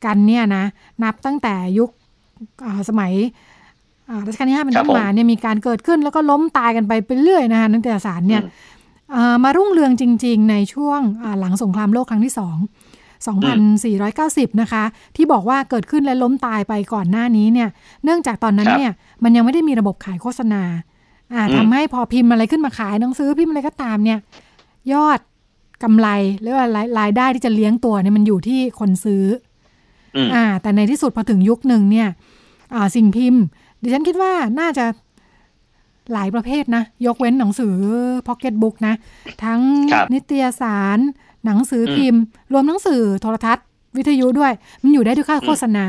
[0.06, 0.64] กันเนี่ยนะ
[1.04, 1.90] นับตั้งแต่ยุค
[2.64, 3.12] เอ่อสมัย
[4.10, 8.52] อ่ารัชกาลที่ห้าเป็นครัต้บนผมมาเนี่ยมีการเกิดขึ้นแล้วก็ล้มตายกันไปไปเรื่อยนะคะนิตยสารเนี่ยอืม
[9.12, 12.58] เอ่อมารุ่งเรืองจริง ๆ ในช่วงอ่าหลังสงครามโลกครั้งที่สอง
[13.34, 14.84] 2490 นะคะ
[15.16, 17.70] ที่บอกว่าเกิดขึ้นและล้มตายไปก่อนหน้านี้เนี่ย
[18.04, 18.92] เนื่องจากตอนนั้นครับเนี่ย
[19.24, 20.64] มันยังไม่ได้มีระบบขายโฆษณา
[21.34, 24.20] อ่าอืมทำให้พอพิมพ์อะไรขึ้นมาขายหนังสือพิมพ์อะไรก็ตามเนี่ย
[24.94, 25.20] ยอด
[25.84, 26.08] กำไร
[26.42, 29.26] หรือว่ารายรายได้ที่จะเลี้ยงตัวเนี่ยมันอยู่ที่คนซื้อ
[30.16, 32.08] อืมอ่า แต่ในที่สุดพอถึงยุคหนึ่งเนี่ย
[32.74, 33.42] อ่าสิ่งพิมพ์
[33.82, 34.86] ดิฉันคิดว่าน่าจะ
[36.14, 37.76] หลายประเภทนะ ยกเว้นหนังสือ
[38.28, 38.94] พ็อกเก็ตบุ๊กนะ
[39.44, 39.62] ทั้ง
[39.92, 41.00] ครับนิตยสาร
[41.46, 42.22] หนังสือพิมพ์
[42.54, 43.66] รวมหนังสือโทรทัศน์
[43.98, 45.86] วิทยุด้วย มันอยู่ได้ด้วยค่าโฆษณา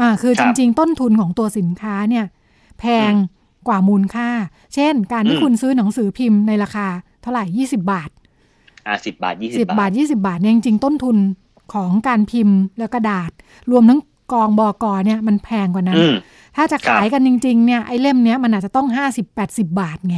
[0.00, 2.24] อ่าคือคจรับริง ๆ ต้นทุนของตัวสินค้าเนี่ย
[2.78, 3.12] แพง
[3.68, 4.28] กว่ามูลค่า
[4.74, 6.86] เช่น การที่อืมคุณซื้อหนังสือพิมพ์ในราคา
[7.22, 8.10] เท่าไหร่ 20 บาท
[8.86, 11.16] อ่าสิบบาทยี่สิสิบบบาบาททยี่สิบาทเนี่ยจริงๆต้นทุน
[11.74, 13.30] ของการพิมพ์และกระดาษ
[13.70, 14.00] รวมทั้ง
[14.32, 16.14] กองบอกอเนี่ยมันแพงกว่านั้นอืม
[16.56, 20.16] ถ้าจะขายกันจริงๆเนี่ยไอ้เล่มเนี้ยมันอาจจะต้องห้าสิบแปดสิบาทไง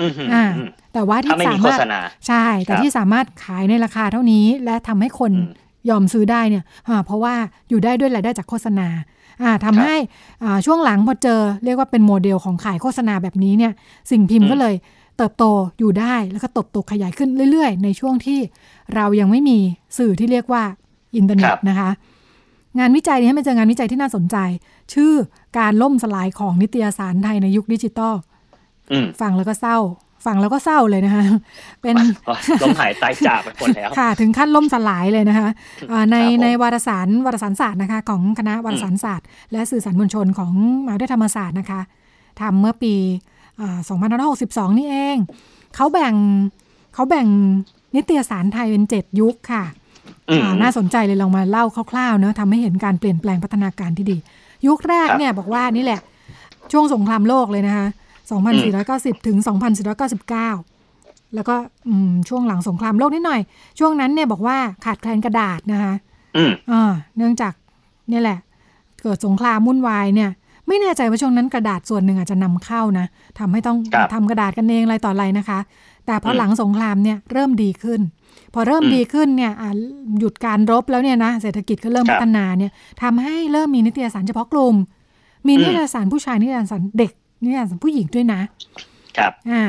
[0.00, 7.34] อืมอืมอ่าอืมแต่ว่าที่ถ้าไม่มีสาโฆมารถษณาใช่ แต่ครับที่สามารถขายในราคาเท่านี้และทำให้คนอืมยอมซื้อได้เนี่ยอ่าเพราะว่า
[7.68, 9.04] อยู่ได้ด้วยรายได้จากโฆษณาอ่าครั
[9.64, 9.96] ทำบให้
[10.44, 13.72] อ่าช่วงหลังพอเจอเรียกว่าเป็นโมเดลของขายโฆษณาแบบนี้เนี่ย
[14.10, 14.74] สิ่งพิมพ์อืมก็เลย
[15.16, 15.44] เติบโต
[15.78, 18.38] อยู่ได้แล้วก็เติบโตขยายขึ้นเรื่อยๆ ในช่วงที่
[18.94, 19.58] เรายังไม่มี
[19.98, 20.62] สื่อที่เรียกว่า
[21.16, 21.90] อินเทอร์เน็ตนะคะ
[22.78, 24.36] งานวิจัยนี้ให้มันเจองานวิจัยที่น่าสนใจ
[24.92, 25.12] ชื่อ
[25.58, 28.14] การล่มสลายของนิตยสารไทยในยุคดิจิตอล
[28.92, 29.78] อืมฟังแล้วก็เศร้า
[30.26, 31.24] ฟังแล้วก็เศร้าเลยนะคะ
[31.82, 31.96] เป็น
[32.62, 35.48] ล้มหายตายจากไปหมดแล้วค่ะ ถึงขั้นล่มสลายเลยนะคะ
[35.92, 40.52] อ่าในครับผมในวารสารวารสารศาสตร์นะคะ ของคณะวารสารศาสตร์ และสื่อสารมวลชนของ
[40.84, 41.80] มหาวิทยาลัยธรรมศาสตร์นะคะ
[42.40, 42.94] ทำเมื่อปี
[43.60, 43.78] อ่า
[44.28, 45.16] 2562 นี่เอง
[45.74, 46.14] เขาแบ่ง
[46.94, 47.26] เขาแบ่ง
[47.94, 49.64] นิตยสารไทยเป็นเจ็ดยุคค่ะ
[50.28, 54.16] อืมอ่าน่าสนใจเลยลองมาเล่าคร่าวๆเนอะทำให้เห็นการเปลี่ยนแปลงพัฒนาการที่ดี
[54.66, 56.00] ยุคแรกครับเนี่ยบอกว่านี่แหละ
[56.72, 57.86] ช่วงสงครามโลกเลยนะคะ
[58.38, 59.36] 2490 ถึง
[60.16, 61.56] 2499 แล้วก็
[61.88, 63.40] อืมช่วงหลังสงครามโลกนิดหน่อย
[63.78, 65.94] ช่วงนั้นเนี่ยบอกว่าขาดแคลนกระดาษนะคะ
[66.36, 67.52] อืมอ่าเนื่องจาก
[68.08, 68.38] เนี่ยแหละ
[69.02, 70.30] เกิดสงครามวุ่นวายเนี่ย
[70.68, 73.06] ไม่แน่ใจว่าช่วงนั้นกระดาษส่วนหนึ่งอาจจะนำเข้านะ
[73.38, 75.58] ทำให้ต้องครับทำกระดาษกันเองอะไรต่ออะไรนะคะ
[76.06, 78.00] แต่พออืมหลังสงครามเนี่ยเริ่มดีขึ้น
[78.54, 79.70] พอเริ่มอืมดีขึ้นเนี่ยอ่า
[80.18, 84.76] หยุดการรบแล้วเนี่ยนะเศรษฐกิจก็เริ่มครับพัฒนาเนี่ยทำให้เริ่มมีนิตยสารเฉพาะกลุ่ม
[85.46, 87.12] มีนิตยสารผู้ชายนิตยสารเด็ก
[87.42, 88.40] นิตยสารผู้หญิงด้วยนะ
[89.16, 89.64] ครับอ่า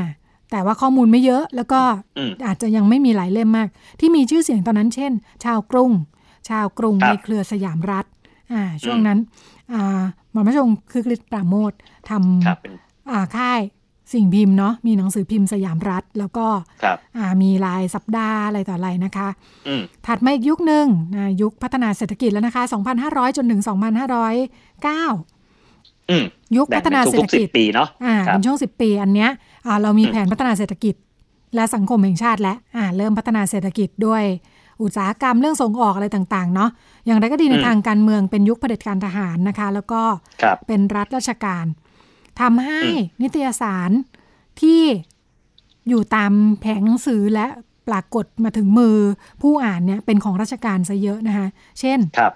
[0.52, 1.82] แต่ว่าข้อมูลไม่เยอะแล้วก็
[2.18, 3.68] อืมอาจจะยังไม่มีหลายเล่มมาก
[4.00, 5.12] ที่มีชื่อเสียงตอนนั้นเช่น
[5.46, 5.92] ชาวกรุง
[6.50, 8.06] ชาวกรุงครับในเครือสยามรัฐ
[8.54, 9.20] อ่าช่วงนั้น
[9.74, 11.72] อ่าหมอมราชวงศ์คือกฤษปราโมท
[12.10, 12.12] ท
[12.46, 13.62] ครับเป็นำอ่าค่าย
[14.14, 16.48] สิ่งพิมพ์เนาะมีหนังสือพิมพ์สยามรัฐ แล้วก็
[16.84, 19.28] ครับอ่ามีรายสัปดาห์อะไรต่ออะไรนะคะ
[19.68, 22.64] อืมถัดมาอีกยุคหนึ่งนะยุคพัฒนาเศรษฐกิจแล้วนะคะ
[23.00, 25.14] 2,500 จนถึง 2,509อืม
[26.58, 29.30] ยุคแบ่พังฒเป็นนาเศรษทุฐกๆสิกิบจปีเนาะอ่าครับเป็นช่วง10ปีอันเนี้ย
[29.66, 30.96] อ่าเรามีอืมแผนพัฒนาเศรษฐกิจ
[31.56, 34.24] และสังคมแห่งชาติและอ่าเริ่มพัฒนาเศรษฐกิจด้วย
[34.82, 36.70] อุตสาหกรรมเรื่องส่งออกอะไรต่างๆเนาะ
[37.06, 40.02] อย่างไรก็ดีในอืมทางการเมืองเป็นยุคเผด็จการทหารนะคะ แล้วก็
[40.42, 41.66] ครับเป็นรัฐราชการ
[42.42, 43.92] ทำให้อืมนิตยสาร
[44.62, 44.82] ที่
[45.90, 47.46] อยู่ตามแผงหนังสือและ
[47.88, 48.98] ปรากฏมาถึงมือ
[49.42, 51.48] ผู้อ่านเนี่ยเป็นของราชการซะเยอะนะคะ
[51.80, 52.32] เช่นครับ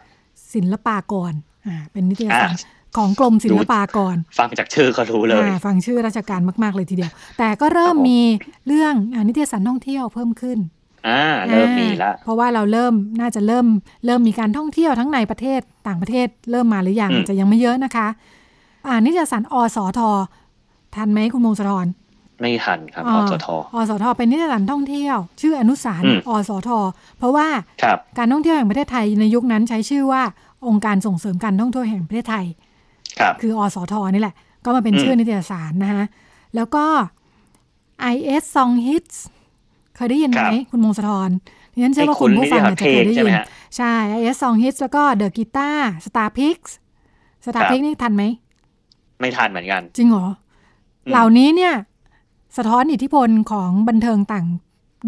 [0.54, 1.34] ศิลปากร
[1.66, 8.22] อ่าเป็นนิตยสารอ่า ของกรมศิลปากร ฟังจากชื่อก็รู้เลยอ่าฟังชื่อราชการมาก ๆ เลยทีเดียว แต่ก็เริ่มครับผมมี
[8.68, 10.60] เรื่องอานิตยสารท่องเที่ยวเพิ่มขึ้น
[11.08, 13.66] อ่าเริ่มมีละอ่าเพราะว่าเราเริ่มน่าจะเริ่ม
[14.06, 18.08] เริ่มมีการท่องเที่ยวทั้งในประเทศต่างประเทศเริ่มมาหรือยังอืมอาจจะยังไม่เยอะนะคะ
[18.88, 20.00] อ่านิตยสารอสท
[20.96, 21.88] ทันไหมคุณมงคลธร
[22.42, 26.70] ไม่ทันครับอ่าอสทอสทเป็นนิตยสารท่องเที่ยว ชื่ออนุสารอืมอสท
[27.18, 27.48] เพราะว่า
[27.84, 30.22] ครับการท่องเที่ยวแห่งประเทศไทยในยุคนั้นใช้ชื่อว่า
[30.68, 32.46] องค์การส่งเสริมการท่องเที่ยวแห่งประเทศไทย
[33.20, 36.04] ครับคืออสทนี่แหละ ก็มาเป็นอืมชื่อนิตยสารนะคะ
[36.56, 36.86] แล้วก็
[38.14, 39.18] IS Song Hits
[39.96, 41.30] เคยได้ยินไหมครับคุณมงคลธร
[41.74, 43.46] ดิฉันเชื่อว่าไอ้คุณผู้ฟังนิอาจตยสารจะเคยได้เพลงใช่ยิไหมนฮะ
[43.78, 46.58] ใช่ IS Song Hits แล้วก็ The Guitar Star Pix
[47.46, 48.24] Star ครับ Pix นี่ทันไหม
[49.20, 50.28] ไม่ทันเหมือนกัน จริงเหรอ
[51.06, 51.74] อืมเหล่านี้เนี่ย
[52.58, 54.46] สะท้อนอิทธิพลของบันเทิงต่าง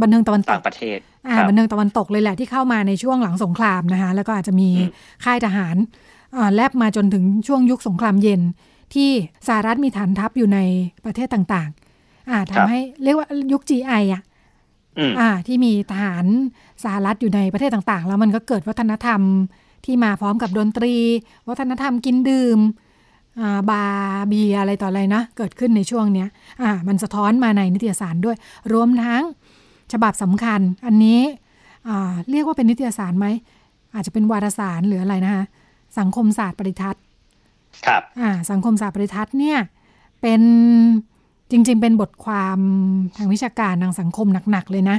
[0.01, 4.89] บันเทิงตะวันตต่ากงประเทศ อ่าครับบันเทิงตะวันตกเลยแหละที่เข้ามาในช่วงหลังสงครามนะคะ แล้วก็อาจจะมีอืม
[5.25, 6.16] ค่ายทหารอ่า
[6.53, 8.41] แลบมาจนถึงช่วงยุคสงครามเย็น
[8.93, 9.09] ที่
[9.47, 10.59] สหรัฐมีฐานทัพอยู่ใน
[11.05, 14.21] ประเทศต่างๆอ่าครับทำให้เรียกว่ายุค GI อะ
[14.97, 16.25] อืมอ่าที่มีทหาร
[16.83, 19.21] สหรัฐอยู่ในประเทศต่างๆ แล้วมันก็เกิดวัฒนธรรม
[19.85, 20.93] ที่มาพร้อมกับดนตรี
[21.49, 22.59] วัฒนธรรมกินดื่ม
[23.39, 26.27] อ่าบาร์เบียร์อะไรต่ออะไรนะ เกิดขึ้นในช่วงเนี้ย
[26.61, 28.37] อ่ามันสะท้อนมาในนิตยสารด้วย
[28.73, 29.23] รวมทั้ง
[29.93, 31.21] ฉบับสำคัญ อันนี้
[31.87, 33.27] อ่าเรียกว่าเป็นนิตยสารไหม
[33.93, 35.45] อาจจะเป็นวารสารหรืออะไรนะคะ
[35.99, 37.03] สังคมศาสตร์ปริทัศน์
[37.85, 39.57] ครับอ่าสังคมศาสตร์ปริทัศน์เนี่ย
[40.21, 40.41] เป็น
[41.51, 42.59] จริง ๆ เป็นบทความ
[43.17, 44.97] ทางวิชาการทางสังคมหนักๆเลยนะ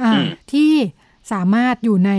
[0.00, 0.72] อ่าอืมที่
[1.32, 2.10] สามารถอยู่ใน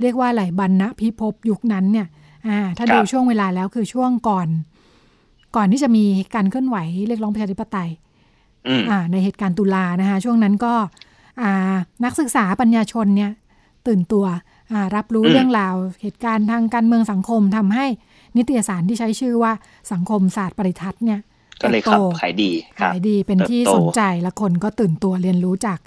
[0.00, 2.06] เรียกว่าอะไรบรรณพิภพยุคนั้นเนี่ย
[2.48, 4.48] อ่าถ้าครับดูช่วงเวลาแล้วคือช่วงก่อน
[5.56, 6.04] ก่อนที่จะมี
[6.34, 6.76] การเคลื่อนไหว
[7.08, 7.90] เรียกร้องประชาธิปไตย
[8.68, 10.74] อืมอ่าในเหตุการณ์ตุลานะคะช่วงนั้นก็
[11.42, 13.30] อ่านักศึกษาปัญญาชนเนี่ย
[13.86, 14.38] ตื่นตัวอ่า
[14.96, 17.86] รับรู้อืมเรื่องราวเหตุการณ์ทางการเมืองสังคมทำให้
[18.36, 19.52] นิตยสารที่ใช้ชื่อว่า
[19.92, 21.20] สังคมศาสตร์ปริทัศน์เนี่ย
[21.60, 25.78] ก็เลยติบขับโตขายดีครับขายดีเป็นที่เติบโตสนใจและคนก็ตื่นตัวเรียนรู้จาก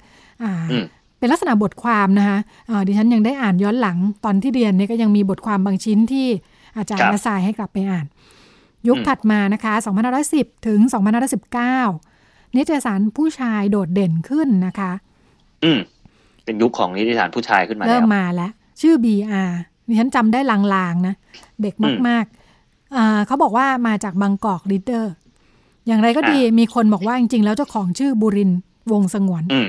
[0.42, 0.84] อ่าอืม
[1.18, 2.38] เป็นลักษณะบทความนะคะ
[2.70, 6.26] อ่าดิฉันยังได้อ่านย้อนหลังตอนที่เรียนเนี่ยก็ยังมีบทความบางชิ้นที่
[6.76, 8.06] อาจารครัย์บมาสายให้กลับไปอ่าน
[8.88, 9.74] ยุคอืมถัดมานะคะ
[10.20, 10.80] 2510 ถึง
[11.88, 14.92] 2519 นิตยสารผู้ชายโดดเด่นขึ้นนะคะ
[15.64, 15.80] อืม
[16.44, 19.50] เป็นยุคของนิติสารผู้ชายขึ้นมาเริ่แล้มวมาแล้ว ชื่อ BR
[19.88, 20.58] ดิฉันจำได้ลา
[20.92, 21.14] งๆนะ
[21.62, 21.74] เด็ก
[22.08, 25.12] มากๆอ่าเขาบอกว่ามาจากบางกอกลีดเดอร์
[25.86, 28.58] อย่างไรก็ดีมีคนบอกว่าจริงๆ แล้วเจ้าของชื่อบุรินทร์
[28.92, 29.68] วงศ์สงวนอืม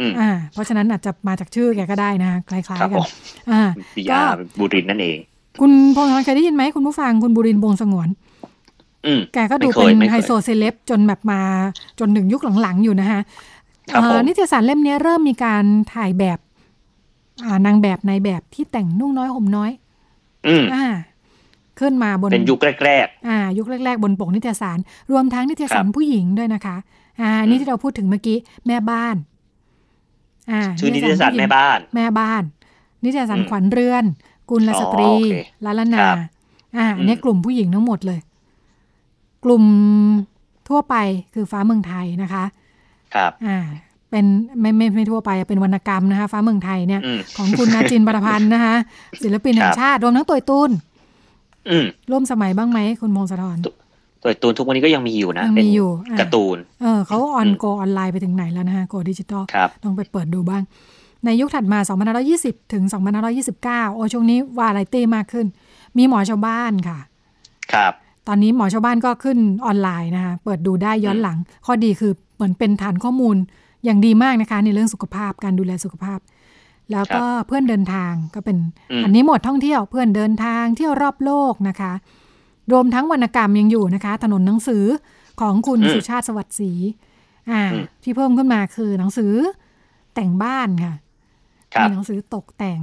[0.00, 3.08] อืมอ่า เพราะฉะนั้นอาจจะมาจากชื่อแกก็ได้นะคล้ายครัๆบกัผนม
[3.50, 3.62] อ่า
[3.96, 4.22] ปิก็ยา
[4.58, 5.18] บุรินทร์นั่นเอง
[5.60, 8.08] คุณพงศธรเคยได้ยินไหมคุณผู้ฟังคุณบุรินทร์วงศ์สงวน
[9.06, 11.40] อืมแกก็ดูไม่เคเป็ยนไม่เคยไฮโซเซเลบจนแบบมา
[11.98, 13.20] จนถึงยุคหลังๆอยู่นะคะ
[13.92, 15.64] ครับผมเอ่อนิตยสารเล่มนี้เริ่มมีการ
[15.94, 16.47] ถ่ายแบบอ่า
[17.66, 19.70] นางแบบในแบบที่แต่งนุ่งน้อยห่มน้อย
[20.48, 20.86] อืมอ่า
[21.78, 24.78] ขึ้นมาบนเป็นยุคแรกอ่า ยุคแรก ๆ บนปกนิตยสาร
[25.10, 26.76] รวมทั้งนิตยสารครับผู้หญิงด้วยนะคะ
[27.20, 29.16] อ่าอันนี่อืมที่เราพูดถึงเมื่อกี้แม่บ้าน
[30.50, 32.42] อ่าๆชื่อนิติสารผู้หญิงแม่บ้าน แม่บ้าน
[33.04, 34.04] นิตยสารอืมขวัญเรือน
[34.50, 36.16] กุลสตรีอ๋อโอเคลาลนาครับ
[36.76, 38.20] อ่าอันนี้อืมกลุ่มผู้หญิงทั้งหมดเลย
[39.44, 39.64] กลุ่ม
[40.68, 40.96] ทั่วไป
[41.34, 42.44] คือฟ้าเมืองไทยนะคะ
[43.14, 43.58] ครับ อ่า
[44.10, 44.24] เป็น
[44.60, 48.74] ไม่ไม่ไม่ทั่วไปเป็นวรรณกรรมนะคะ ฟ้าเมืองไทยเนี่ยอืมของคุณนาจินปรพันธ์นะคะ
[49.22, 50.70] ศิลปินแห่คงรับชาติรวมทั้งตัวตูน
[51.70, 53.58] อืมร่วมสมัยบ้างไหมคุณพงศธร
[54.22, 60.62] ตัวตูนทุกวันนี้ก็ยังมีอยู่นะยังเป็นมีอยู่อะการ์ตูน เออเขาออนอืมโกออนไลน์ไปถึงไหนแล้วนะคะโกดิจิตอลครับต้องไปเปิดดูบ้าง
[61.24, 61.78] ในยุคถัดมา
[62.26, 62.82] 2520 ถึง
[63.38, 65.46] 2529 โอ้ช่วงนี้วาไรตี้มากขึ้น
[65.96, 66.98] มีหมอชาวบ้านค่ะ
[67.72, 67.92] ครับ
[68.28, 73.36] ตอนนี้หมอชาวบ้านก็ขึ้นออนไลน์นะคะเปิดดูได้ย้อนหลัง ข้อดีคือเหมือนเป็นฐานข้อมูล
[73.84, 76.18] อย่างดีมากนะคะ ในเรื่องสุขภาพการดูแลสุขภาพ
[76.92, 78.58] แล้วก็เพื่อนเดินทางก็เป็น
[78.92, 81.92] อืมอันนี้หมดท่องเที่ยวเพื่อนเดินทางเที่ยวรอบโลกนะคะ
[82.72, 84.84] รวมทั้งวรรณกรรมยังอยู่นะคะ ถนนหนังสือ
[85.40, 86.72] ของคุณสุชาติสวัสดิ์ศรี
[87.50, 87.62] อ่า
[88.02, 89.32] ที่เพิ่มขึ้นมาคือหนังสือ
[90.14, 90.94] แต่งบ้านค่ะ
[91.74, 92.80] ครับมีหนังสือตกแต่ง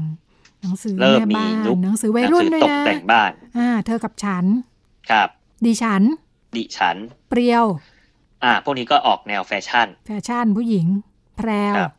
[0.62, 4.45] หนังสือเริ่มแม่มีบ้านยุคหนังสือวัยรุ่นหด้นัวยงสือตกนะแต่งบ้าน อ่า เธอกับฉัน
[5.10, 5.29] ครับ
[5.65, 6.01] ดิฉัน
[6.58, 6.97] ดิฉัน
[7.29, 7.65] เปรียว
[8.45, 10.86] อ่า พวกนี้ก็ออกแนวแฟชั่น แฟชั่นผู้หญิง
[11.38, 11.93] แพรวครับ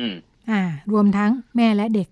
[0.00, 0.14] อืม
[0.50, 0.60] อ่า
[0.92, 2.08] รวมทั้งแม่และเด็ก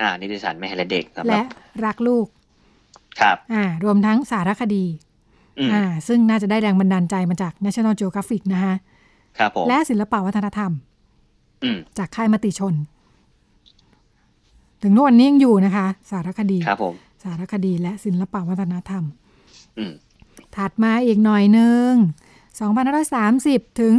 [0.00, 1.46] อ่า นิติสารแม่และเด็กสำหรัและบ
[1.84, 2.26] รักลูก
[3.20, 4.84] ครับ อ่า รวมทั้งสารคดี
[5.58, 8.74] อืมอ่า ซึ่งน่าจะได้แรงบันดาลใจมาจาก National Geographic นะคะ
[9.38, 10.72] ครับผม และศิลปวัฒนธรรม
[11.62, 12.74] อืมจากค่ายมติชน
[14.82, 19.04] ถึงทุกวันนี้ยังอยู่นะคะ สารคดี ครับผม สารคดีและศิลปวัฒนธรรม
[19.78, 19.92] อืม
[20.56, 21.90] ถัดมาอีกหน่อยหนึ่ง
[22.60, 23.92] 2530 ถึง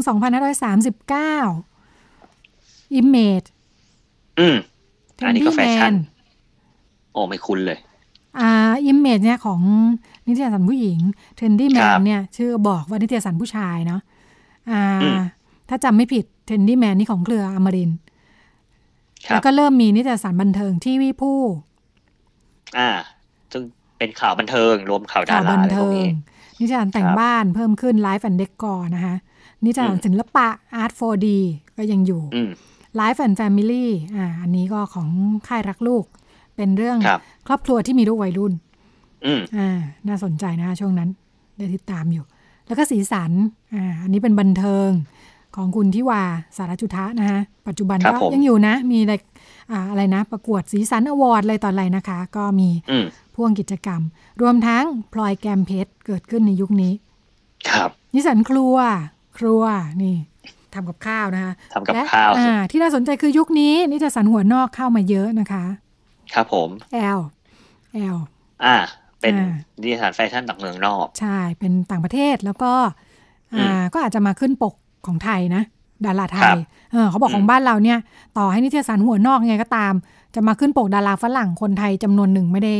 [1.66, 3.48] 2539 Image
[4.40, 4.58] อืม
[5.26, 7.80] อันนี้ก็แฟชั่น Candyman โอ้ ไม่คุ้นเลย
[8.40, 8.52] อ่า
[8.92, 9.62] Image เนี่ยของ
[10.28, 11.00] นิตยสารผู้หญิง
[11.38, 14.02] Trendy ครั Man บเนี่ย ชื่อบอกว่านิตยสารผู้ชายเนาะ
[14.72, 15.20] อ่าอืม
[15.70, 18.00] ถ้าจำไม่ผิด Trendy Man นี่ของเครืออมรินทร์
[19.28, 21.40] ครัแล้บวก็เริ่มมีนิตยสารบันเทิงที่วิผู้
[22.78, 22.90] อ่า
[23.52, 23.64] ซึ่ง
[23.98, 26.08] เป็นข่าวบันเทิง รวมข่าวดาข่าวราบันอะไรพเทิวกงนี้
[26.60, 29.16] นิตยสารแต่งครับบ้านเพิ่มขึ้น Life and Decor นะคะ
[29.66, 30.48] นิตยสารอืมศิลปะ
[30.82, 31.28] Art 4D
[31.78, 32.50] ก็ยังอยู่อืม
[33.00, 35.10] Life and Family อ่าอันนี้ก็ของ
[35.48, 36.06] ค่ายรักลูก
[36.56, 38.54] เป็นเรื่องครับครอบครัวที่มีลูกวัยรุ่น
[39.26, 41.10] อืมอ่าน่าสนใจนะช่วงนั้น
[41.58, 42.24] ได้ติดตามอยู่
[42.68, 43.32] แล้วก็สีสัน
[43.74, 44.90] อ่าอันนี้เป็นบันเทิง
[45.56, 46.24] ของคุณทิวา
[46.58, 49.14] สารจุทะนะคะปัจจุบันครับก็ผมยังอยู่นะ มีอะไร
[49.72, 54.02] อ่าอะไรนะ ประกวดสีสันอวอร์ดอะไรต่ออะไรนะคะ ก็มีอืม พ่วงกิจกรรม
[54.42, 56.94] รวมทั้งพลอยแกมเพชรเกิดขึ้นในยุคนี้
[57.70, 58.76] ครับ นิสันครัว
[59.38, 59.64] ครัว
[60.04, 60.16] นี่
[60.74, 65.64] ทำกับข้าวนะคะทำกับและข้าวอ่าที่น่าสนใจคือยุคนี้นิตยสารหัวนอกเข้ามาเยอะนะคะ
[66.34, 67.20] ครับผมแอล
[67.94, 68.18] แอล
[68.64, 68.76] อ่า
[69.22, 72.74] เป็นอ่านิตยสารแฟชั่นต่างเมืองนอก ใช่ เป็นต่างประเทศแล้วก็
[73.54, 74.74] อือ่ามก็อาจจะมาขึ้นปก
[75.08, 75.64] ของไทยนะ
[76.06, 76.58] ดาราไทครัยบ
[76.92, 78.00] เออเขาบอกอืมของบ้านเราเนี่ย
[78.38, 79.94] ต่อให้นิตยสารหัวนอกยังไงก็ตาม
[80.36, 82.76] จะมาขึ้นปกดาราฝรั่งคนไทยจำนวนหนึ่งไม่ได้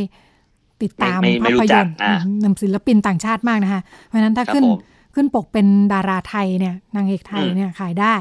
[0.82, 4.78] ติดตามไม่ไม่ภารู้พจัยกนตร์อ่าอืมนำศิลปินต่างชาติมากนะคะเพราะฉะนั้นถ้าครับขึ้นผม
[5.14, 8.14] ขึ้นปกเป็นดาราไทยเนี่ยนางเอกไทยอืมเนี่ยขายได้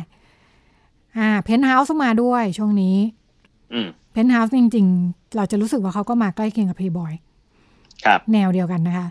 [1.18, 2.98] อ่า เพนท์เฮาส์มาด้วยช่วงนี้
[3.74, 7.14] อืมเพนท์เฮาส์จริง ๆ เราจะรู้สึกว่าเขาก็มาใกล้เคียงกับเพย์บอย
[8.06, 9.08] ครับแนวเดียวกันนะคะ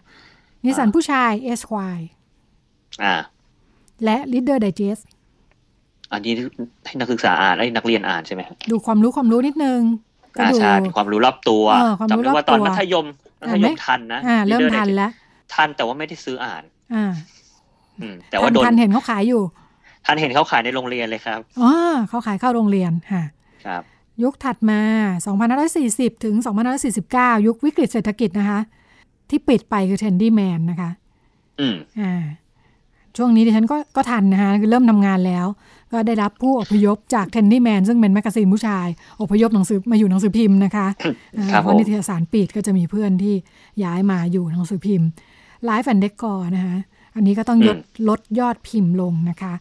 [0.65, 1.61] นิตยสารผู้ชาย S
[1.97, 1.99] Y
[3.03, 3.15] อ่า
[4.05, 5.03] และ Reader's Digest
[6.13, 6.33] อันนี้
[6.85, 9.81] ให้นักศึกษาอ่านให้นักเรียนอ่านใช่ไหมครับดูความรู้ความรู้นิดนึง
[10.37, 13.07] ก็อ่าดูใช่เป็นความรู้รอบตัวเออความรู้จำได้รอบว่าตอนตัวมัธยม
[13.53, 15.11] มัธยอ่ามไม่ทันนะอ่าเริ่ม Reader's ทัน Digest แล้ว
[15.55, 16.63] ทันแต่ว่าไม่ได้ซื้ออ่าน
[16.95, 17.13] อ่า
[18.01, 19.43] อืมแต่ว่าโดนทันเห็นเขาขายอยู่
[20.07, 21.73] ทันเห็นเขาขายในโรงเรียนเลยครับอ๋อ
[22.09, 23.23] เขาขายเข้าโรงเรียนค่ะ
[23.67, 23.83] ครับ
[24.23, 24.81] ยุคถัดมา
[25.53, 26.35] 2540 ถึง
[26.91, 28.61] 2549 ยุควิกฤตเศรษฐกิจนะคะ
[29.31, 30.91] ที่ปิดไปคือ Trendy Man นะคะ
[31.61, 32.23] อืมอ่า
[33.17, 35.47] ช่วงนี้ดิฉันก็ก็ทันนะคะคือเริ่มทำงานแล้ว
[35.95, 38.87] ก็ได้รับผู้อพยพจาก Trendy Man ซึ่งเป็น magazine ผู้ชาย
[39.23, 40.87] อพยพหนังสือมาอยู่หนังสือพิมพ์นะคะ
[41.37, 43.35] อ่าครับเพผราะมนิตยสารปิดก็จะมีเพื่อนที่
[43.85, 45.09] ย้ายมาอยู่หนังสือพิมพ์
[45.69, 46.77] Life and Decor นะคะ
[47.15, 47.79] อันนี้ก็ต้องลด
[48.09, 49.53] ลดยอดพิมพ์ลงนะคะ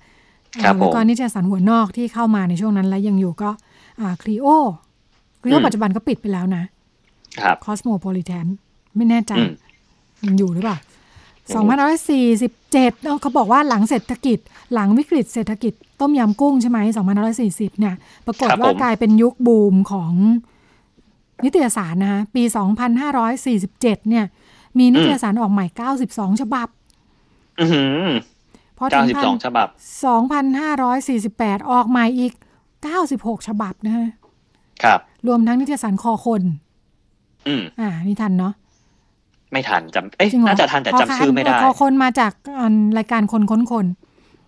[0.63, 3.50] ครับอ่าแล้วก็ผมนิตยสารหัวนอกที่เข้ามาในช่วงนั้นแล้วยังอยู่ก็
[4.21, 6.63] Cleo Cleo อืมปัจจุบันก็ปิดไปแล้วนะ
[7.41, 8.45] ครับ Cosmopolitan
[8.96, 9.54] ไม่แน่ใจอืม
[10.26, 12.30] ยังอยู่หรือเปล่ายังอยู่
[12.62, 14.39] 2547เอ้าเขาบอกว่าหลังเศรษฐกิจ
[14.74, 16.80] หลังวิกฤตเศรษฐกิจ ต้มยำกุ้งใช่ไหม
[17.30, 20.12] 2540 เนี่ย ปรากฏครับว่าผมกลายเป็นยุคบูมของ
[21.44, 22.44] นิตยสารนะคะปี
[23.26, 24.26] 2547 เนี่ย
[24.80, 25.66] มีนิตยสารออกใหม่
[26.04, 26.68] 92 ฉบับ
[27.60, 28.06] อือหือ
[28.78, 29.68] พอถึเก้างสิบสองฉบับ
[30.89, 32.34] 2,548 ออกใหม่อีก
[32.89, 34.08] 96 ฉบับนะฮะ
[34.84, 36.42] ครับ รวมทั้งนิตยสารคอคน
[37.48, 38.54] อืมอ่า นี่ทันเนาะ
[39.52, 43.86] ไม่ทันจำเอ้ยจริงเหรอน่าจะทันแต่คจำชื่อไม่ได้คอคนมาจากอันรายการคนค้นคน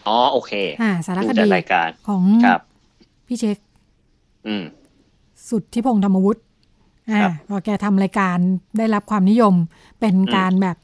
[0.07, 2.61] อ๋อโอเคอ่าสารคดีดูจากรายการของครับ
[3.27, 3.57] พี่เช็ค
[4.47, 4.63] อืม
[5.49, 6.41] สุทธิพงษ์ธรรมวุฒิ
[7.11, 8.37] อ่าครับพอแกทำรายการ
[8.77, 9.53] ได้รับความนิยม
[9.99, 10.77] เป็นการแบบ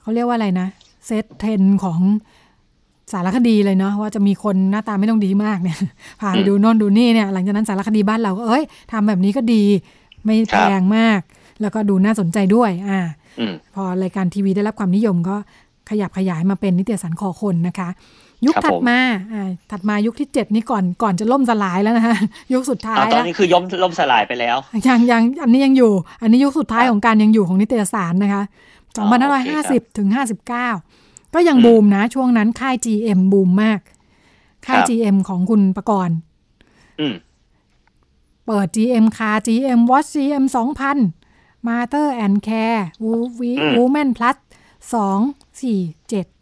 [0.00, 0.68] เขาเรียกว่าอะไรนะ
[1.06, 2.00] set trend ของ
[3.12, 5.78] สารคดีเลยเนาะว่าจะมีคนหน้าตาไม่ต้องดีมากเนี่ย
[6.20, 9.62] พาไปดูโน่นดูนี่เนี่ย หลังจากนั้นสารคดีบ้านเราก็เอ้ยทำแบบนี้ก็ดี
[10.24, 11.20] ไม่แพงมาก
[11.60, 13.00] แล้วก็ดูน่าสนใจด้วย อ่า
[13.40, 15.36] อืมพอรายการทีวีได้รับความนิยมก็
[15.90, 17.88] ขยับขยายมาเป็นนิตยสารคอคนนะคะ
[18.46, 19.00] ยุคครับถัผดมมา
[19.32, 22.16] อ่าถัดมายุคที่เจ็ดนี่ก่อนก่อนจะล่มสลายแล้วนะคะ
[22.52, 24.56] ยุคสุดท้าอ่ายตอนแล้วนี้คือย้มล่มสลายไปแล้ว
[24.88, 28.42] ยังยังอันนี้ยังอยู่ อันนี้ยุคสุดท้ายครับของการยังอยู่ของนิตยสารนะคะ
[28.98, 33.80] อ๋อโอเคครับ2550ถึง59ก็ยังบูมนะ ช่วงนั้นค่าย GM บูมมาก
[34.66, 36.16] ค่ายครับ GM ของคุณประกรณ์
[37.00, 37.14] อืม
[38.46, 40.44] เปิด GM Car GM Watch GM
[41.04, 44.36] 2000 Mater and Care Wo- Wo- อืม Woman Plus
[44.92, 46.37] 2 4 7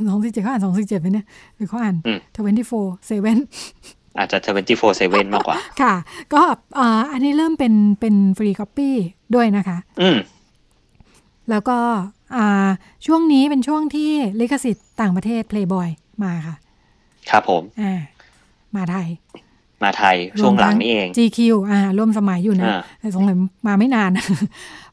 [0.00, 1.26] 2 4 7เขาอ่าน2 4 7ไหมเนี่ย
[1.56, 4.38] หรือเขาอ่านอืม24 7อาจจะ
[4.86, 5.94] 24/7 มากกว่า ค่ะ
[6.34, 6.42] ก็
[6.78, 8.94] อ่าอันนี้เริ่มเป็นเป็นฟรีคั p ปี้
[9.34, 10.18] ด้วยนะคะ อืม
[11.50, 11.78] แล้วก็
[12.36, 12.68] อ่า
[13.06, 15.88] ช่วงนี้เป็นช่วงที่ลิขสิทธิ์ต่างประเทศ Playboy
[16.24, 16.56] มาค่ะ
[17.30, 18.00] ครับผม อ่า
[18.76, 19.08] มาไทย
[19.82, 21.38] มาไทย ช่วงหลังนี้เองรวมทั้ GQ
[21.70, 24.10] อ่า ร่วมสมัยอยู่นะอ่าแต่สงสัยมาไม่นาน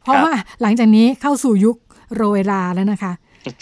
[0.01, 1.75] เพราะครับว่าหลังจากนี้เข้าสู่ยุค
[2.15, 3.13] โรยลาแล้วนะคะ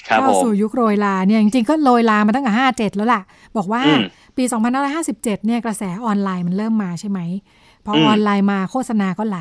[0.07, 3.21] ครับเข้าผมสู่ยุคโรยลาเนี่ยจริงๆก็โรยลามาตั้งแต่ห้าเจ็ดแล้วล่ะ
[3.57, 4.01] บอกว่าอืม
[4.37, 4.43] ปี
[4.89, 7.19] 2557 เนี่ยกระแสออนไลน์มันเริ่มมาใช่ไหม
[7.85, 9.39] พอออนไลน์มาโฆษณาก็ไหล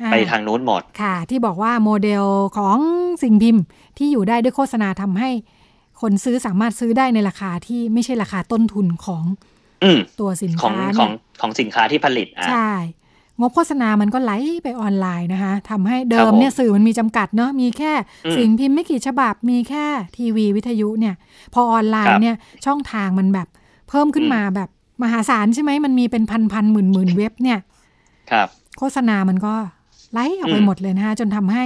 [0.00, 2.24] อ่ไปทางนู้นหมดค่ะ ที่บอกว่าโมเดล
[2.58, 2.78] ของ
[3.22, 3.62] สิ่งพิมพ์
[3.98, 5.30] ที่อยู่ได้ด้วยโฆษณาทำให้
[6.00, 9.24] คนซื้อสามารถซื้อได้ในราคาที่ไม่ใช่ราคาต้นทุนของ
[9.84, 12.72] อืมตัวสินของค้าขอเนี่งยของสินค้าที่ผลิตอะใช่
[13.42, 17.92] งบโฆษณามันก็ไหลไปออนไลน์นะคะทำให้เดิครับมผมเนี่ยสื่อมันมีจำกัดเนาะมีแค่
[18.26, 19.84] อืมสิ่งพิมพ์ไม่กี่ฉบับ มีแค่
[20.16, 21.14] ทีวีวิทยุเนี่ย
[21.54, 23.48] พอออนไลครัน์บเนี่ยช่องทางมันแบบ
[23.88, 24.68] เพิ่มขึ้นอืมมาแบบ
[25.02, 27.58] มหาศาลใช่ไหมมันมีเป็นพันพันหมื่นหมื่นเว็บเนี่ย
[28.30, 29.54] ครับ โฆษณามันก็
[30.12, 31.64] ไล่ออกไปอืมหมดเลยนะคะจนทำให้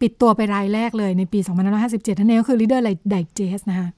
[0.00, 1.38] ปิดตัวไปรายแรกเลยในปี
[1.74, 2.80] 2557นั่นเองก็คือ Leader
[3.12, 3.88] Digest นะคะ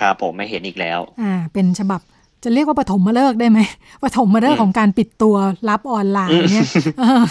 [0.00, 2.00] ครับผมไม่เห็นอีกแล้ว อ่า เป็นฉบับ
[2.42, 3.60] จะเรียกว่าปฐมฤกษ์ได้ไหม
[4.04, 5.36] ปฐมฤกอืษ์มของการปิดตัว
[5.68, 6.66] รับออนไลน์เนี่ย
[6.98, 7.24] เออ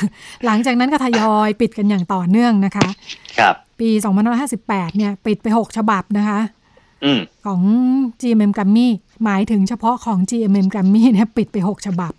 [0.45, 2.87] หลังจากนั้นก็ทยอยปิดกันอย่างต่อเนื่องนะคะ
[3.39, 3.89] ครับ ปี
[4.43, 6.39] 2558 เนี่ย ปิดไป 6 ฉบับนะคะ
[7.03, 7.61] อืมของ
[8.21, 8.87] GMM Grammy
[9.23, 12.13] หมายถึงเฉพาะของ GMM Grammy เนี่ยปิดไป 6 ฉบับ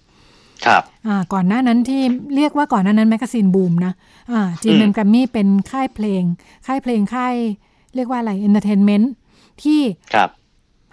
[0.66, 2.02] ครับอ่าก่อนหน้านั้นที่
[2.36, 3.92] เรียกว่าก่อนหน้านั้น magazine boom นะ
[4.32, 6.22] อ่า GMM Grammy เป็นค่ายเพลง
[6.66, 7.34] ค่ายเพลงค่าย
[7.94, 9.06] เรียกว่าอะไร Entertainment
[9.62, 9.80] ที่
[10.14, 10.28] ครับ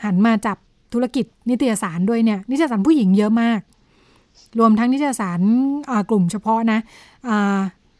[0.05, 0.57] หันมาจับ
[0.93, 3.59] ธุรกิจนิตยสารด้วยเนี่ยนิตยสารผู้หญิงเยอะมาก
[4.59, 5.39] รวมทั้งนิตยสาร
[5.89, 6.79] อ่ากลุ่มเฉพาะนะ
[7.27, 7.59] อ่า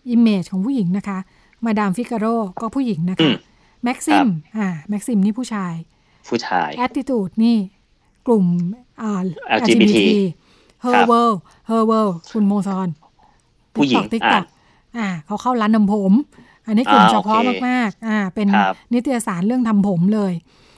[0.10, 1.18] Image ของผู้หญิงนะคะ
[1.66, 2.26] Madame Figaro
[2.62, 3.36] ก็ผู้หญิงนะอืคะม
[3.84, 5.74] Maxim อ่า Maxim นี่ผู้ชาย
[6.30, 7.58] ผู้ชายแอ t ติตูดนี่
[8.28, 8.46] กลุ่ม
[9.02, 9.22] อ่า
[9.58, 9.98] LGBT
[10.82, 11.32] เฮอครัร์บเวิล
[11.68, 12.90] เฮอร์เวิลคุณโมซอน
[13.76, 14.44] ผู้หญิงติ๊กต็อก
[14.98, 16.14] อ่าอ่าเขาเข้าร้านทำผม
[16.68, 20.75] อันนี้กลุ่มอ่าเฉพาะโอเคมากๆ อ่า เป็นครับนิตยสารเรื่องทำผมเลยอ่าอืม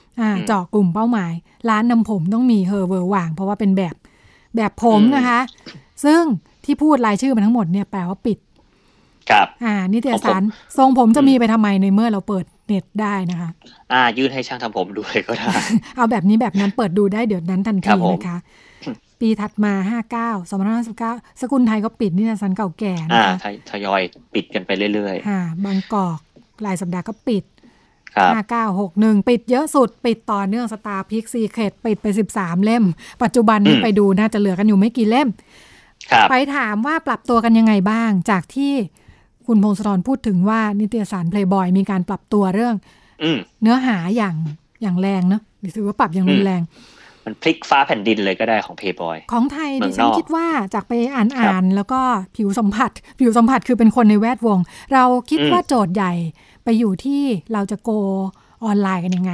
[0.47, 1.33] เจาะกลุ่มเป้าหมาย
[1.69, 3.95] ร้านนำผมต้องมีเฮอร์เวิลว่าง เพราะว่าเป็นแบบ
[4.55, 5.39] แบบผมอืมนะคะ
[6.03, 6.21] ซึ่ง
[6.65, 8.37] ที่พูดรายชื่อมาทั้งหมดเนี่ยแปลว่าปิด
[9.29, 13.49] ครับ อ่า นิตยสารของผมทรงผมจะอืมมีไปทำไมในเมื่อเราเปิดเน็ตได้นะคะ
[13.93, 15.47] อ่า ยื่นให้ช่างทำผมดูเลยก็ได้
[15.95, 18.37] เอาแบบนี้แบบนั้นเปิดดูได้เดี๋ยวนั้นทันครัทีบผมนะคะ
[19.19, 19.73] ปีถัดมา
[20.35, 24.01] 59 2559สกุลไทยก็ปิดนิตยสารเก่าแก่นะอ่าคะทยทยอย
[24.33, 26.19] ปิดกันไปเรื่อยอ่าบางกอก
[26.65, 27.43] รายสัปดาห์ก็ปิด
[28.07, 28.31] ๆครับ
[28.79, 32.83] 5961ปิดเยอะสุด ปิดต่อเนื่องสตาร์พิกซีเคดปิดไป13เล่ม
[33.23, 35.29] ปัจจุบันนี้อืมไปดูน่าจะเหลือกันอยู่ไม่กี่เล่ม
[36.11, 38.73] ครับไปถามว่าปรับตัวกันยังไงบ้าง จากที่
[39.47, 42.75] คุณพงศธรพูดถึงว่านิตยสาร Playboy มีการปรับตัวเรื่อง
[43.23, 44.35] อืมเนื้อหาอย่าง
[44.81, 46.61] อย่างแรงเนอะหรือถือว่าปรับอย่างรุนแรง
[47.25, 52.01] มันพลิกฟ้าแผ่นดินเลยก็ได้ของเพย์บอยของไทยเมืดิฉันคิดว่าจากไปอ่านครับอ่านแล้วก็
[52.35, 54.59] ผิวสัมผัส ผิวสัมผัสคือเป็นคนในแวดวง
[54.93, 56.13] เราคิดอืมว่าโจทย์ใหญ่
[56.67, 57.21] ไปอยู่ที่
[57.53, 57.89] เราจะ go
[58.63, 59.33] online กันยังไง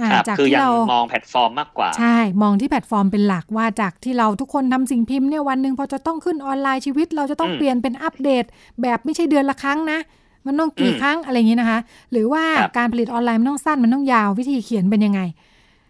[0.00, 8.44] อ่าครับจากคือที่ยังเรามองแพลตฟอร์มมากกว่า ใช่ มองที่แพลตฟอร์มเป็นหลักว่าจากที่เราทุกคนทำสิ่งพิมพ์เนี่ยวันหนึ่งพอจะต้องขึ้นออนไลน์ชีวิต เราจะต้องอืมเปลี่ยนเป็นอัปเดต
[8.82, 9.98] แบบไม่ใช่เดือนละครั้งนะ
[10.46, 11.80] มันต้องกี่อืมครั้งอะไรอย่างนี้นะคะ
[12.12, 15.20] หรือว่าครับการผลิตออนไลน์มันต้องสั้นมันต้องยาววิธีเขียนเป็นยังไง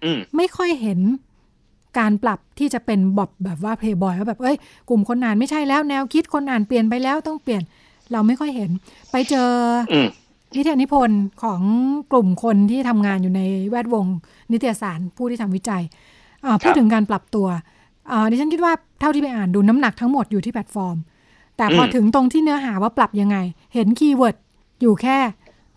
[0.04, 1.00] อืมไม่ค่อยเห็น
[1.98, 4.56] การปรับที่จะเป็นบอบแบบว่าเพย์บอยว่าแบบเอ้ย
[4.88, 7.62] กลุ่มคนอ่านไม่ใช่แล้วแนวคิดคนอ่านเปลี่ยนไปแล้วต้องเปลี่ยน
[8.12, 8.70] เราไม่ค่อยเห็น
[9.10, 9.50] ไปเจอ
[10.56, 11.60] อืมนิทานนิพนธ์ของ
[12.12, 13.40] กลุ่มคนที่ทำงานอยู่ใน
[13.70, 14.06] แวดวง
[14.52, 15.82] นิตยสารผู้ที่ทำวิจัย
[16.44, 17.46] อ่าพูดถึงการปรับตัว
[18.12, 20.96] อ่าดิฉันคิดว่าเท่าที่ไปอ่านดูน้ำหนักทั้งหมดอยู่ที่แพลตฟอร์ม
[21.56, 23.36] แต่พออมถึงตรงที่เนื้อหาว่าปรับยังไง
[23.74, 24.36] เห็น keyword
[24.80, 25.16] อยู่แค่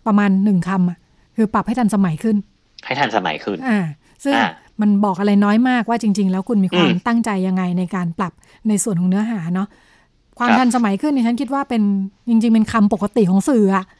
[0.06, 0.98] ประมาณหนึ่งคำอะ
[1.36, 2.36] คือปรับให้ทันสมัยขึ้น
[2.84, 3.78] ให้ทันสมัยขึ้นอ่า
[4.24, 8.32] ซึ่งอ่ามันบอกอะไรน้อยมากว่าจริง ๆ แล้วคุณมีความอืมตั้งใจยังไงในการปรับ
[8.68, 9.68] ในส่วนของเนื้อหาเนาะ
[10.38, 11.82] ความครับทันสมัยขึ้นเนี่ยฉันคิดว่าเป็น
[12.28, 13.96] จริง ๆ เป็นคำปกติของสื่ออะอื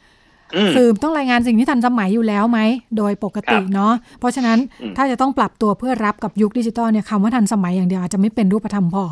[0.75, 2.59] สื่อต้องรายงานสิ่งที่ทันสมัยอยู่แล้วไหม
[2.97, 9.05] โดยปกติครับเนาะเพราะฉะนั้นอืมถ้าจะต้องปรับตัวเพื่อรับกับยุคดิจิตอลเนี่ยคำว่าทันสมัยอย่างเดียวอาจจะไม่เป็นรูปธรรมพอ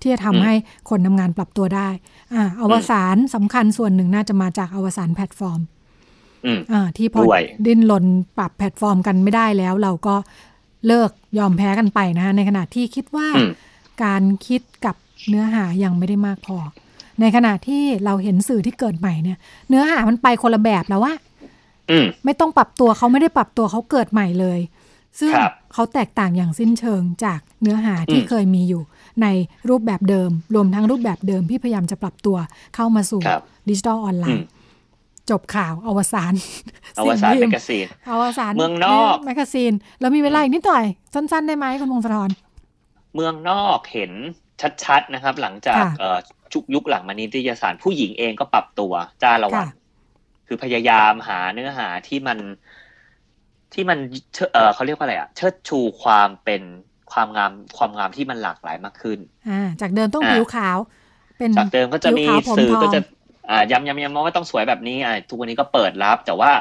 [0.00, 0.54] ที่จะทำอืมให้
[0.90, 1.88] คนทำงานปรับตัวได้
[2.34, 5.60] อ่าอวสานสำคัญส่วนหนึ่งน่าจะมาจากอวสานแพลตฟอร์ม
[6.46, 8.04] อืมอ่าที่พอด้วยดิ้นรน
[8.38, 10.16] ปรับแพลตฟอร์มกันไม่ได้แล้ว เราก็
[10.86, 13.50] เลิกยอมแพ้กันไปนะคะในขณะที่คิดว่าอืม
[14.04, 14.96] การคิดกับ
[15.28, 16.56] เนื้อหายังไม่ได้มากพอ
[17.22, 21.14] ในขณะที่เราเห็นสื่อที่เกิดใหม่เนี่ย เนื้อหามันไปคนละแบบแล้วว่า
[21.90, 24.58] อืมไม่ต้องปรับตัวเขาไม่ได้ปรับตัวเขาเกิดใหม่เลย
[25.20, 28.82] ซึ่งครับเขาแตกต่างอย่างสิ้นเชิงจากเนื้อหาที่อืมเคยมีอยู่
[29.22, 29.26] ใน
[29.68, 32.36] รูปแบบเดิม รวมทั้งรูปแบบเดิมที่พยายามจะปรับตัว
[32.74, 34.46] เข้ามาสู่ครับดิจิทัลออนไลน์อืม
[35.30, 36.32] จบข่าวอวสาน
[36.98, 40.84] อวสานสิ่งกพิมพ์แมกกาซีนอวสานเมืองนอกแมกกาซีนแล้วมีเวลาอีกนิดหน่อย
[41.14, 42.30] สั้นๆ ได้ไหมคุณพงศธร
[43.14, 44.12] เมืองนอกเห็น
[44.84, 46.18] ชัดๆนะครับ หลังจากค่ะเอ่อ
[46.52, 48.92] ชุกยุคหลังมานิตยสารผู้หญิงเองก็ปรับตัว
[49.22, 49.68] จ้าละวันค่ะ
[50.46, 52.38] คือพยายามหาเนื้อหาที่มัน
[53.74, 53.98] ที่มัน
[54.34, 56.62] เชิดเอ่อเขาเรียกว่าอะไรอะเชิดชูความเป็น
[57.12, 60.78] ความงามความงามที่มันหลากหลายมากขึ้นอ่าจากเดิมต้องอ่าผิวขาว
[61.38, 63.00] เป็นจากเดิมก็จะมีผิวขาวผมสื่อทองก็จะ
[63.50, 66.52] อ่าย้ำย้ำย้ำว่าต้องสวยแบบนี้อ่าทุกวันนี้ก็เปิดรับ แต่ว่า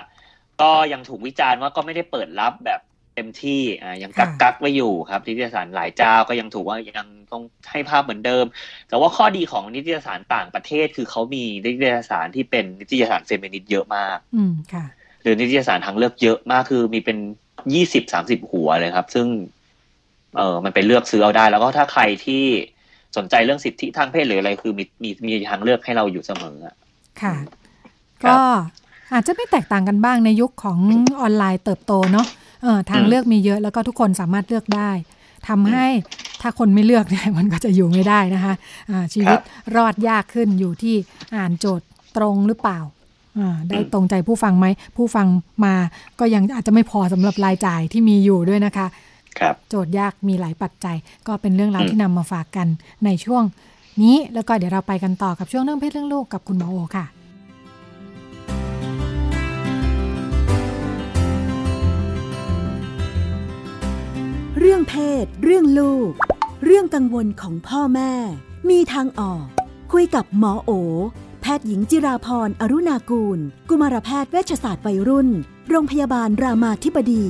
[0.62, 2.82] ก็ยังถูกวิจารณ์ว่าก็ไม่ได้เปิดรับแบบ
[3.16, 8.46] เต็มที่อ่ายังกักกักไว้อยู่ครับนิตยสารหลายเจ้าก็ยังถูกว่ายังต้องให้ภาพเหมือนเดิม
[8.90, 14.86] แต่ว่าข้อดีของนิตยสารต่างประเทศคือเขามีนิตยสารที่เป็นนิตยสารเฟมินิสต์เยอะมาก อืมค่ะ
[15.24, 17.18] หรือนิตยสารทางเลือกเยอะมากคือมีเป็น
[17.74, 19.28] ยี่สิบสามสิบหัวเลยครับ ซึ่ง
[20.38, 22.44] เออมันไปเลือกซื้อเอาได้ แล้วก็ถ้าใครที่
[23.18, 26.76] สนใจเรื่องสิทธิทางเพศหรืออะไร คือมีมีมีทางเลือกให้เราอยู่เสมออะ
[27.22, 27.36] ค่ะ
[28.24, 28.42] ครับก็
[29.14, 30.80] อาจจะไม่แตกต่างกันบ้างในยุคของ
[31.22, 32.51] ออนไลน์เติบโตเนาะเออ
[32.90, 34.92] ทางอืมเลือกมีเยอะแล้วก็ทุกคนสามารถเลือกได้
[35.48, 35.88] ทำให้
[36.42, 38.54] ถ้าคนไม่เลือกเนี่ยมันก็จะอยู่ไม่ได้นะคะ
[38.92, 39.40] อ่าชีวิต
[39.76, 40.96] รอดยากขึ้นอยู่ที่
[41.36, 41.88] อ่านโจทย์
[42.18, 42.80] ตรงหรือเปล่า
[43.40, 44.66] อ่าได้ตรงใจผู้ฟังไหม
[44.98, 45.28] ผู้ฟัง
[45.66, 45.76] มา
[46.20, 48.88] ก็ยังอาจจะไม่พอสำหรับรายจ่ายที่มีอยู่ด้วยนะคะ
[49.40, 50.96] ครับโจทย์ยากมีหลายปัจจัย
[51.28, 52.68] ก็เป็นเรื่องราวอืมที่นำมาฝากกัน
[53.06, 53.44] ในช่วง
[54.04, 57.06] นี้แล้วก็เดี๋ยวเราไปกันต่อกับช่วงเรื่องเพศเรื่องลูกกับคุณหมอโอค่ะ
[64.64, 66.12] เรื่องเพศ เรื่องลูก
[66.66, 68.14] เรื่องกังวลของพ่อแม่
[68.70, 69.46] มีทางออก
[69.94, 70.72] คุยกับหมอโอ
[71.42, 73.40] แพทย์หญิงจิราพรอรุณากูล
[73.70, 75.30] กุมารแพทย์เวชศาสตร์วัยรุ่น
[75.70, 77.26] โรงพยาบาลรามาธิบดี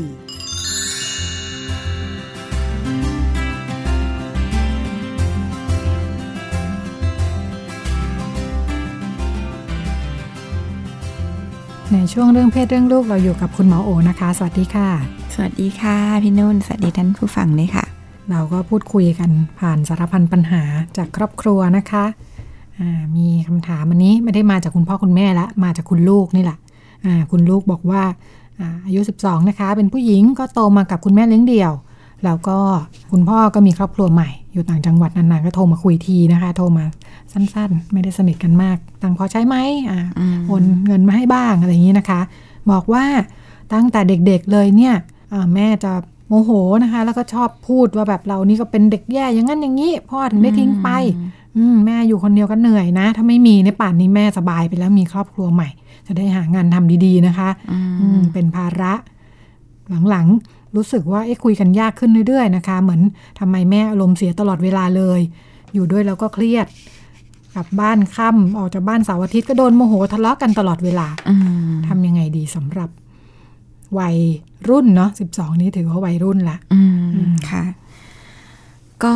[11.93, 17.85] ในช่วงเรื่องเพศเรื่องลูกเราอยู่กับคุณหมอโอนะคะ สวัสดีค่ะ สวัสดีค่ะ พี่นุ่น สวัสดีท่านผู้ฟังด้วยค่ะ
[18.29, 20.61] เราก็พูดคุยกันผ่านสารพันปัญหา
[20.97, 22.05] จากครอบครัวนะคะ
[22.79, 26.57] อ่ามีคำถามอันนี้ไม่ได้มาจากคุณพ่อคุณแม่ละ มาจากคุณลูกนี่แหละ
[27.05, 28.03] อ่าคุณลูกบอกว่า
[28.59, 31.73] อ่าอายุ 12 นะคะ เป็นผู้หญิงก็โตมากับคุณแม่เลี้ยงเดี่ยว
[32.25, 32.57] แล้วก็
[33.11, 36.85] คุณพ่อก็มีครอบครัวใหม่ อยู่ต่างจังหวัดนานๆก็โทรมาคุยทีนะคะ โทรมา
[37.33, 39.55] สั้นๆ ไม่ได้สนิทกันมาก ตังค์พอใช้ไหม
[39.91, 42.21] อ่าอืมโอนเงินมาให้บ้างอะไรอย่างนี้นะคะ
[42.71, 43.05] บอกว่า
[43.73, 45.20] ตั้งแต่เด็กๆเลยเนี่ยอ่า
[45.55, 45.93] แม่จะ
[46.27, 46.51] โมโห
[46.83, 50.89] นะคะ แล้วก็ชอบพูดว่าแบบเรานี่ก็เป็นเด็กแย่อย่างนั้นอย่างนี้พ่อถึงได้ทิ้งไป
[51.57, 55.69] อืมแม่อยู่คนเดียวก็เหนื่อยนะ ถ้าไม่มีในยป่านนี้แม่สบายไปแล้วมีครอบครัวใหม่
[56.07, 58.93] จะได้หางานทำดีๆนะคะอืมอืมเป็นภาระ
[60.09, 63.01] หลังๆรู้สึกว่าเอ๊ะคุยกันยากขึ้นเรื่อยๆนะคะ เหมือน
[63.39, 65.19] ทำไมแม่อารมณ์เสียตลอดเวลาเลย
[65.73, 66.67] อยู่ด้วยแล้วก็เครียด
[67.55, 71.35] กลับบ้านค่ำออกจากบ้านเสาร์อาทิตย์ก็โดนโมโหทะเลาะกันตลอดเวลาอื
[71.69, 72.89] มทำยังไงดีสำหรับ
[73.99, 74.17] วัย
[74.69, 76.81] รุ่นเนาะสิบสองนี้ถือว่าวัยรุ่นละอื
[77.13, 77.63] อืมมค่ะ
[79.03, 79.15] ก็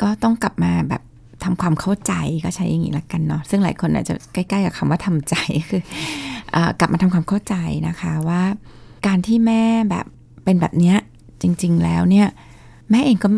[0.00, 1.02] ก็ต้องกลับมาแบบ
[1.44, 2.12] ทำความเข้าใจ
[2.44, 5.34] ก็ใช้อย่างนี้ละกันเนาะซึ่งหลายคนอาจจะใกล้ๆกับคำว่าทำใจ
[5.68, 5.82] คือ
[6.54, 7.54] อากลับมาทำความเข้าใจ
[7.88, 8.42] นะคะว่า
[9.06, 10.06] การที่แม่แบบ
[10.44, 10.96] เป็นแบบเนี้ย
[11.42, 12.28] จริง ๆ แล้วเนี่ย
[12.90, 13.28] แม่เองก็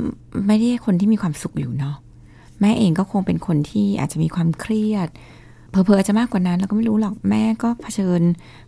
[0.47, 1.97] ไม่ได้คนที่มีความสุขอยู่เนาะ
[2.61, 5.09] แม่เองก็คงเป็นคนที่อาจจะมีความเครียด
[5.77, 8.20] เพอเพอๆอาจจะมากกว่านั้นเราก็ไม่รู้หรอกแม่ก็เผชิญ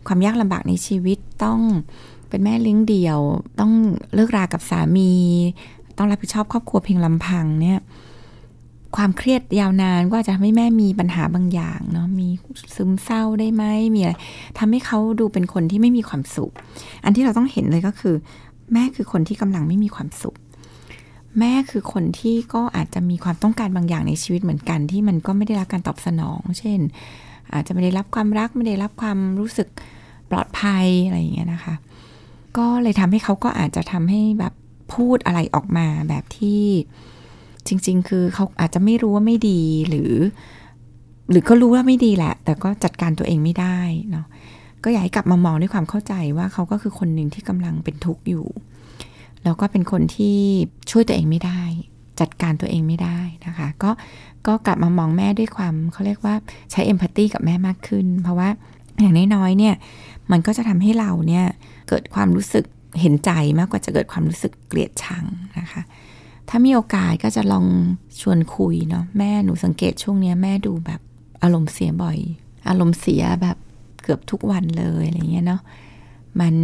[0.07, 1.59] ความยากลำบากในชีวิตต้อง
[2.29, 3.19] เป็นแม่เลี้ยงเดี่ยว
[3.59, 3.71] ต้อง
[4.13, 5.11] เลิกรากับสามี
[5.97, 7.79] ต้องรับผิดชอบครอบครัวเพียงลำพังเนี่ย
[8.95, 12.27] ความเครียดยาวนานก็อาจจะทำให้แม่มีปัญหาบางอย่างเนาะมี
[12.75, 13.63] ซึมเศร้าได้ไหม
[13.95, 14.13] มีอะไร
[14.57, 16.51] ทำให้เขาดูเป็นคนที่ไม่มีความสุข
[17.03, 18.15] อันที่เราต้องเห็นเลยก็คือ
[18.73, 20.35] แม่คือคนที่กำลังไม่มีความสุข
[21.39, 26.79] แม่คือคนที่ก็อาจจะมีความต้องการบางอย่างในชีวิตเหมือนกัน ที่มันก็ไม่ได้รับการตอบสนอง เช่น
[27.53, 29.67] อาจจะไม่ได้รับความรักไม่ได้รับความรู้สึก
[30.31, 31.75] ปลอดภัยอะไรอย่างเงี้ยนะคะ
[32.57, 34.53] ก็เลยทำให้เขาก็อาจจะทำให้แบบ
[34.93, 36.63] พูดอะไรออกมาแบบที่
[37.67, 40.13] จริง ๆ คือเขาอาจจะไม่รู้ว่าไม่ดีหรือ
[41.31, 43.79] หรือก็รู้ว่าไม่ดีแหละ แต่ก็จัดการตัวเองไม่ได้
[44.11, 44.25] เนาะ
[44.83, 48.45] ก็อยากให้กลับมามองด้วยความเข้าใจว่าเขาก็คือคนหนึ่งที่กำลังเป็นทุกข์อยู่
[49.43, 50.37] แล้วก็เป็นคนที่
[50.91, 51.61] ช่วยตัวเองไม่ได้
[52.19, 53.91] จัดการตัวเองไม่ได้นะคะ ก็
[54.47, 56.35] ก็กลับมามองแม่ด้วยความเขาเรียกว่า
[56.71, 58.49] ใช้เอมพัตตีกับแม่มากขึ้น เพราะว่า
[58.99, 59.75] อย่างน้อยๆเนี่ย
[60.31, 61.45] มันก็จะทำให้เราเนี่ย
[61.89, 62.65] เกิดความรู้สึก
[63.01, 65.25] เห็นใจมากกว่าจะเกิดความรู้สึกเกลียดชัง
[65.59, 65.81] นะคะ
[66.49, 67.65] ถ้ามีโอกาสก็จะลอง
[68.21, 71.01] ชวนคุยเนาะแม่หนูสังเกตช่วงเนี้ยแม่ดูแบบ
[71.43, 72.17] อารมณ์เสียบ่อย
[72.69, 73.57] อารมณ์เสียแบบ
[74.03, 75.61] เกือบทุกวันเลยอะไรเงี้ยเนาะ
[76.41, 76.55] มัน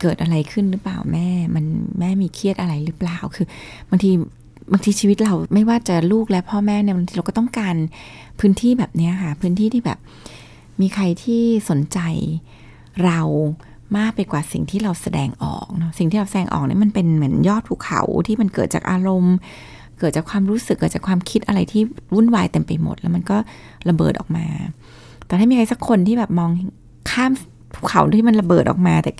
[0.00, 1.64] เกิดอะไรขึ้นหรือเปล่าแม่ มัน
[1.98, 3.46] แม่มีเครียดอะไรหรือเปล่า คือ
[3.90, 4.10] บางที
[4.72, 7.74] บางทีชีวิตเราไม่ว่าจะลูกและพ่อแม่เนี่ยบางทีเราก็ต้องการ
[8.40, 9.98] พื้นที่แบบเนี้ยค่ะ พื้นที่ที่แบบ
[10.80, 11.98] มีใครที่สนใจ
[13.04, 13.20] เรา
[13.98, 19.36] มากไปกว่าสิ่งที่เราแสดงออกเนาะสิ่งที่เราแสดงออกเนี่ยมันเป็นเหมือนยอดภูเขาที่มันเกิดจากอารมณ์
[19.98, 21.82] เกิดจากความรู้สึกเกิดจากความคิดอะไรที่
[22.14, 23.36] วุ่นวายเต็มไปหมด แล้วมันก็
[23.88, 24.46] ระเบิดออกมา
[25.26, 26.50] แต่ถ้ามีใครสักคนที่แบบมอง
[27.10, 27.32] ข้าม
[27.74, 29.12] ภูเขาที่มันระเบิดออกมา แต่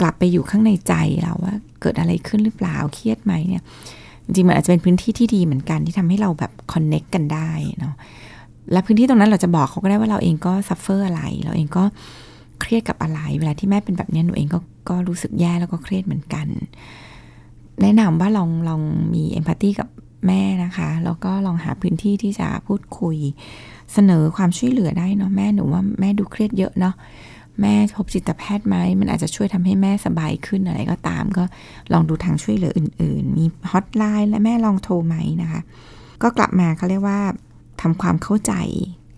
[0.00, 3.62] กลับไปอยู่ข้างในใจเราว่า เกิดอะไรขึ้นหรือเปล่าเครียดไหมเนี่ย
[4.24, 7.94] จริงๆมันอาจจะเป็นพื้นที่ที่ดีเหมือนกันที่ทำให้เราแบบ connect กันได้เนาะ
[8.72, 11.84] และพื้นที่ตรงนั้นเราจะบอกเขาก็ได้ว่าเราเองก็ suffer อะไร เราเองก็
[12.60, 16.46] เครียดกับอะไร เวลาที่แม่เป็นแบบนี้หนูเองก็ก็รู้สึกแย่แล้วก็เครียดเหมือนกัน
[17.82, 18.82] แนะนำว่าลองลอง
[19.14, 19.88] มี empathy กับ
[20.26, 23.16] แม่นะคะ แล้วก็ลองหาพื้นที่ที่จะพูดคุย
[23.92, 26.94] เสนอความช่วยเหลือได้เนาะแม่หนูว่าแม่ดูเครียดเยอะเนาะ
[27.62, 31.44] แม่พบจิตแพทย์ไหม มันอาจจะช่วยทำให้แม่สบายขึ้นอะไรก็ตาม ก็
[31.92, 35.60] ลองดูทางช่วยเหลืออื่น ๆ มีฮอตไลน์และแม่ลองโทรไหมนะคะ
[36.22, 37.20] ก็กลับมาเขาเรียกว่า
[37.80, 38.52] ทำความเข้าใจ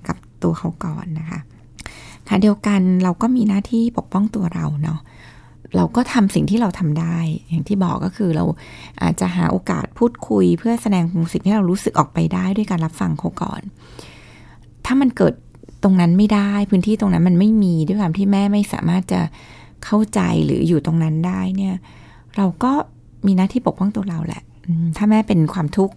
[0.06, 1.40] กับตัวเขาก่อนนะคะ
[2.28, 5.00] ค่ะเดียวกันเราก็มีหน้าที่ปกป้องตัวเราเนาะ
[5.76, 7.18] เราก็ทำสิ่งที่เราทำได้
[7.48, 8.44] อย่างที่บอกก็คือเรา
[9.02, 13.60] อาจจะหาโอกาสพูดคุย เพื่อแสดงสิ่งที่เรารู้สึกออกไปได้ด้วยการรับฟังเขาก่อน
[14.84, 15.34] ถ้ามันเกิด
[15.82, 19.20] ตรงนั้นไม่ได้พื้นที่ตรงนั้นมันไม่มีด้วยความที่แม่ไม่สามารถจะ
[19.84, 21.74] เข้าใจหรืออยู่ตรงนั้นได้เนี่ย
[22.36, 22.72] เราก็
[23.26, 24.42] มีหน้าที่ปกป้องตัวเราแหละ
[24.96, 25.94] ถ้าแม่เป็นความทุกข์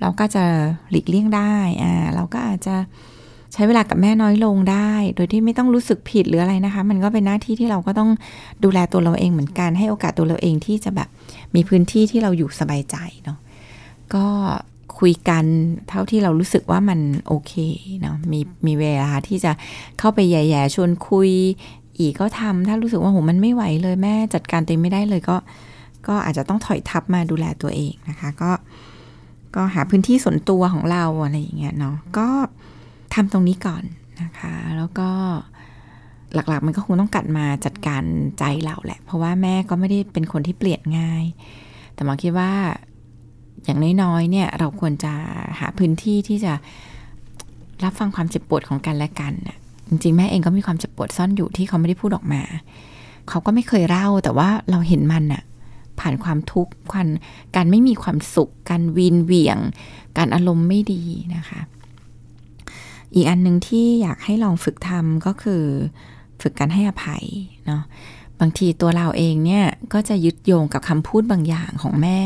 [0.00, 0.44] เราก็จะ
[0.90, 2.76] หลีกเลี่ยงได้อ่าเราก็อาจจะ
[3.52, 8.10] ใช้เวลากับแม่น้อยลงได้ โดยที่ไม่ต้องรู้สึกผิดหรืออะไรนะคะ มันก็เป็นหน้าที่ที่เราก็ต้อง
[8.64, 11.08] ดูแลตัวเราเองเหมือนกันให้โอกาสตัวเราเองที่จะแบบ
[11.54, 13.38] มีพื้นที่ที่เราอยู่สบายใจเนาะ
[14.14, 14.26] ก็
[15.02, 15.44] คุยกัน
[15.88, 17.52] เท่าที่เรารู้สึกว่ามันโอเค
[18.00, 19.52] เนาะมีมีเวลาที่จะ
[19.98, 21.30] เข้าไปแย่ๆชวนคุย
[21.98, 25.36] อีกก็ทำถ้ารู้สึกว่าโหมันไม่ไหวเลยแม่จัดการตัวเองไม่ได้เลยก็
[26.06, 28.50] ก็อาจจะต้องถอยทับมาดูแลตัวเองนะคะ ก็
[29.56, 32.28] ก็หาพื้นที่ส่วนตัวของเราอะไรอย่างเงี้ยเนาะก็
[33.14, 33.84] ทำตรงนี้ก่อน
[34.22, 35.08] นะคะ แล้วก็
[36.34, 38.02] หลักๆ มันก็คงต้องกัดมาจัดการ
[38.38, 41.24] ใจเราแหละ เพราะว่าแม่ก็ไม่ได้เป็นคนที่เปลี่ยนง่าย
[41.94, 42.52] แต่มาคิดว่า
[43.64, 45.12] อย่างน้อยๆเนี่ยเราควรจะ
[45.60, 46.52] หาพื้นที่ที่จะ
[47.84, 49.56] รับฟังความเจ็บปวดของกันและกันน่ะ
[49.88, 52.42] จริงๆแม่เองก็มีความเจ็บปวดซ่อนอยู่ที่เขาไม่ได้พูดออกมา
[53.28, 55.42] เขาก็ไม่เคยเล่าแต่ว่าเราเห็นมันน่ะ
[56.00, 57.06] ผ่านความทุกข์ความ
[57.56, 59.58] การไม่มีความสุข การวีนเหวี่ยง
[60.18, 61.02] การอารมณ์ไม่ดี
[61.36, 61.60] นะคะ
[63.14, 65.62] อีกอันหนึ่งที่อยากให้ลองฝึกทำก็คือ
[66.42, 67.24] ฝึกการให้อภัย
[67.66, 67.82] เนาะ
[68.40, 72.20] บางทีตัวเราเองเนี่ยก็จะยึดโยงกับคำพูดบางอย่างของแม่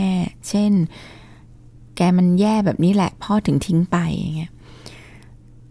[0.48, 0.72] เช่น
[1.96, 4.52] แกมันแย่แบบนี้แหละ พ่อถึงทิ้งไปอย่างเงี้ย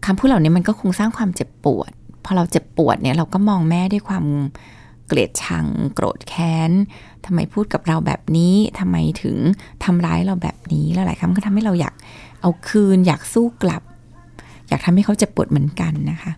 [0.04, 1.90] คำพูดเหล่านี้มันก็คงสร้างความเจ็บปวด
[2.24, 4.24] พอเราเจ็บปวดเนี่ยเราก็มองแม่ด้วยความ
[5.06, 6.70] เกลียดชัง โกรธแค้น
[7.24, 9.36] ทำไมพูดกับเราแบบนี้ทำไมถึง
[9.84, 11.94] ทำร้ายเราแบบนี้แล้วหลายครั้งก็ทำให้เราอยาก
[12.40, 13.82] เอาคืน อยากสู้กลับ
[14.68, 16.32] อยากทำให้เขาเจ็บปวดเหมือนกันนะคะ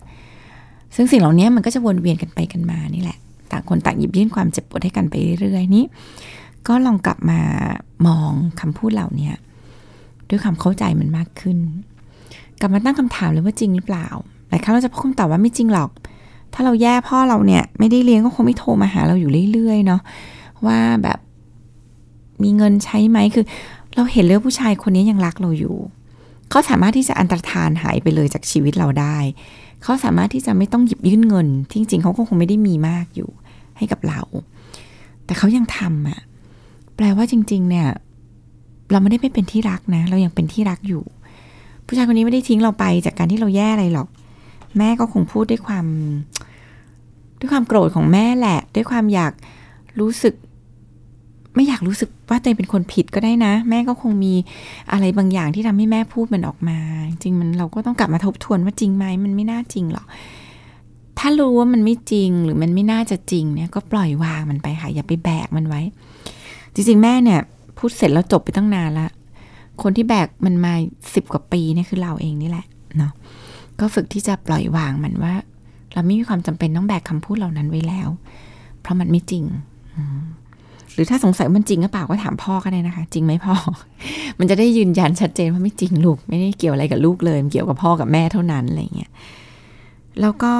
[0.95, 3.17] ซึ่งสิ่งเหล่านี้มันก็จะวนเวียนกันไปกันมานี่แหละ
[3.51, 5.83] ต่างคนต่างหยิบยื่นความเจ็บปวดให้กันไปเรื่อยๆนี้
[6.67, 7.39] ก็ลองกลับมา
[8.07, 9.31] มองคำพูดเหล่านี้
[10.29, 11.57] ด้วยความเข้าใจมันมากขึ้น
[12.59, 14.07] กลับมาตั้งคำถามเลยว่าจริงหรือเปล่า
[14.49, 15.89] หลายครั้งเราจะพบคำตอบว่าไม่จริงหรอก
[16.53, 20.01] ถ้าเราแย่พ่อเราเนี่ย ไม่ได้เลี้ยงก็คงไม่โทรมาหาเราอยู่เรื่อยๆเนาะ
[20.65, 21.19] ว่าแบบ
[22.43, 23.45] มีเงินใช้ไหมคือ
[23.95, 25.75] เราเห็นเลยผู้ชายคนนี้ยังรักเราอยู่
[26.49, 29.17] เขาสามารถที่จะอันตรธานหายไปเลยจากชีวิตเราได้
[29.83, 33.29] เขาสามารถที่จะไม่ต้องหยิบยื่นเงินที่จริงเขาก็คงไม่ได้มีมากอยู่
[33.77, 34.21] ให้กับเรา
[35.25, 36.19] แต่เขายังทำอะ
[36.95, 37.87] แปลว่าจริง ๆ เนี่ย
[38.91, 41.03] เราไม่ได้ไม่เป็นที่รักนะ เรายังเป็นที่รักอยู่
[41.85, 44.07] ผู้ชายคนนี้ไม่ได้ทิ้งเราไปจากการที่เราแย่อะไรหรอก
[44.77, 45.85] แม่ก็คงพูดด้วยความ
[47.39, 49.33] ด้วยความโกรธของแม่แหละ ด้วยความอยาก
[49.99, 50.35] รู้สึก
[51.55, 54.33] ไม่อยากรู้สึกว่าตัวเองเป็นคนผิดก็ได้นะ แม่ก็คงมี
[54.91, 56.77] อะไรบางอย่างที่ทำให้แม่พูดมันออกมา
[57.09, 60.05] จริงมันเราก็ต้องกลับมาทบทวนว่าจริงไหมมันไม่น่าจริงหรอก
[61.19, 65.81] ถ้ารู้ว่ามันไม่จริงหรือมันไม่น่าจะจริงเนี่ยก็ปล่อยวางมันไปค่ะอย่าไปแบกมันไว้
[66.73, 67.39] จริงๆแม่เนี่ย
[67.79, 69.09] พูดเสร็จแล้วจบไปตั้งนานละ
[69.81, 70.73] คนที่แบกมันมา
[71.13, 72.65] สิบกว่าปีนี่คือเราเองนี่แหละ
[72.97, 73.11] เนาะ
[73.79, 75.33] ก็ฝึกที่จะปล่อยวางมันว่า
[75.93, 78.09] เราไม่มีความจำเป็นต้องแบกคำพูดเหล่านั้นไว้แล้ว
[78.81, 79.43] เพราะมันไม่จริง
[80.93, 83.55] หรือถ้าสงสัยมันจริงหรือเปล่าก็ถามพ่อก็ได้นะคะ จริงไหมพ่อ
[84.39, 89.11] มันจะได้ยืนยันชัดเจนว่าไม่จริงลูก ไม่ได้เกี่ยวอะไรกับลูกเลยเกี่ยวกับพ่อกับแม่เท่านั้นอะไรเงี้ย
[90.21, 90.53] แล้วก็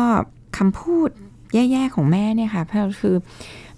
[0.57, 1.09] คำพูด
[1.53, 3.15] แย่ๆของแม่เนี่ยค่ะเพราะคือ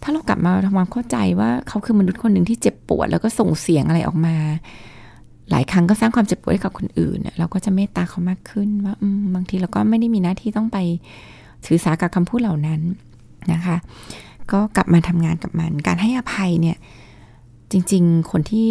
[0.04, 4.36] ถ้าเรากลับมาทำความเข้าใจว่าเขาคือมนุษย์คนหนึ่งที่เจ็บปวด แล้วก็ส่งเสียงอะไรออกมา
[5.52, 8.96] หลายครั้งก็สร้างความเจ็บปวดให้กับคนอื่นเราก็จะเมตตาเขามากขึ้นว่า
[9.36, 10.78] บางทีเราก็ไม่ได้มีหน้าที่ต้องไป
[11.66, 12.82] ถือสากับคำพูดเหล่านั้น
[13.54, 13.78] นะคะ
[14.52, 16.78] ก็กลับมาทำงานกับมัน การให้อภัยเนี่ย
[17.72, 18.68] จริง ๆ คนที่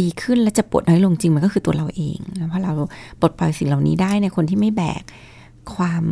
[0.00, 2.72] ดีขึ้นและจะปวดน้อยลงจริงมันก็คือตัวเราเองเพราะเรา
[3.20, 5.02] ปลดปล่อยสิ่งเหล่านี้ได้ในคนที่ไม่แบก
[5.74, 6.04] ความ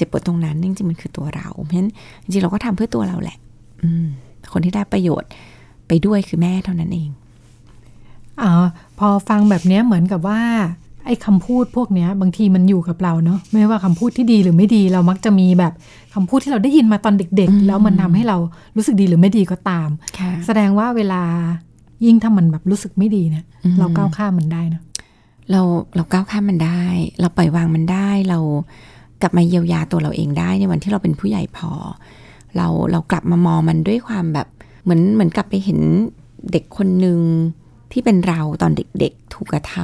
[0.00, 1.90] จ็บปวดตรงนั้นจริงๆมันคือตัวเรา เพราะฉะนั้น
[2.22, 3.36] จริงๆเราก็ทำเพื่อตัวเราแหละ
[3.84, 4.06] อืม
[4.52, 5.30] คนที่ได้ประโยชน์
[5.88, 7.10] ไปด้วยคือแม่เท่านั้นเอง
[8.42, 8.44] อ
[8.98, 10.40] พอฟังแบบนี้เหมือนกับว่า
[11.06, 15.72] ไอ้คำพูดพวกนี้บางทีมันอยู่กับเราเนาะไม่ว่าคำพูดที่ดีหรือไม่ดี เรามักจะมีแบบ
[16.14, 18.36] คำพูดที่เราได้ยินมาตอนเด็ก ๆ แล้วมันทำให้เรา
[18.76, 19.88] รู้สึกดีหรือไม่ดีก็ตาม
[20.46, 21.22] แสดงว่าเวลา
[22.04, 23.44] ยิ่งถ้ามันแบบรู้สึกไม่ดีเนี่ย
[23.78, 24.82] เราก้าวข้ามมันได้นะ
[25.50, 25.60] เรา
[25.96, 26.82] เราก้าวข้ามมันได้
[27.20, 28.38] เราปล่อยวางมันได้เรา
[29.22, 31.72] กลับมาเยียวยาตัวเราเองได้ในวันที่เราเป็นผู้ใหญ่พอ
[32.56, 34.48] เราเรากลับมามองมันด้วยความแบบ
[34.82, 35.80] เหมือนเหมือนกลับไปเห็น
[36.52, 37.20] เด็กคนหนึ่ง
[37.92, 39.74] ที่เป็นเราตอนเด็กๆถูกกระท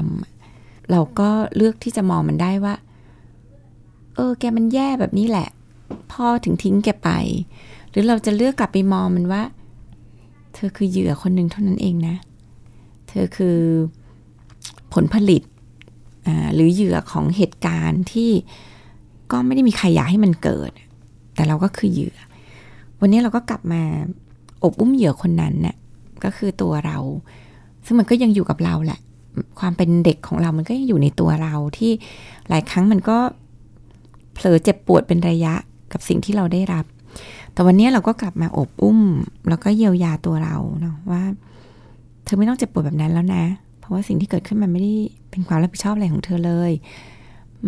[0.40, 2.74] ำเราก็เลือกที่จะมองมันได้ว่า
[4.14, 5.48] เออ แกมันแย่แบบนี้แหละ
[6.12, 7.10] พ่อถึงทิ้งแกไป
[7.90, 9.42] หรือเราจะเลือกกลับไปมองมันว่า
[10.54, 12.16] เธอคือเหยื่อคนหนึ่งเท่านั้นเองนะ
[13.08, 13.58] เธอคือ
[14.94, 15.42] ผลผลิต
[16.54, 18.30] หรือเหยื่อของเหตุการณ์ที่
[19.30, 20.70] ก็ไม่ได้มีใครอยากให้มันเกิด
[21.34, 22.16] แต่เราก็คือเหยื่อ
[23.00, 23.82] วันนี้เราก็กลับมา
[24.64, 25.76] อบอุ้มเหยื่อคนนั้นเนะ่ย
[26.24, 26.98] ก็คือตัวเรา
[27.86, 29.00] ซึ่งมันก็ยังอยู่กับเราแหละ
[29.60, 31.92] ความเป็นเด็กของเรามันก็ยังอยู่ในตัวเราที่
[32.48, 33.18] หลายครั้งมันก็
[34.34, 35.54] เผลอเจ็บปวดเป็นระยะ
[35.92, 36.84] กับสิ่งที่เราได้รับ
[37.52, 39.00] แต่วันนี้เราก็กลับมาอบอุ้ม
[39.48, 41.22] แล้วก็เยียวยาตัวเราเนาะว่า
[42.24, 43.44] เธอไม่ต้องเจ็บปวดแบบนั้นแล้วนะ
[43.78, 44.94] เพราะว่าสิ่งที่เกิดขึ้นมันไม่ได้
[45.30, 46.72] เป็นความรับผิดชอบอะไรของเธอเลย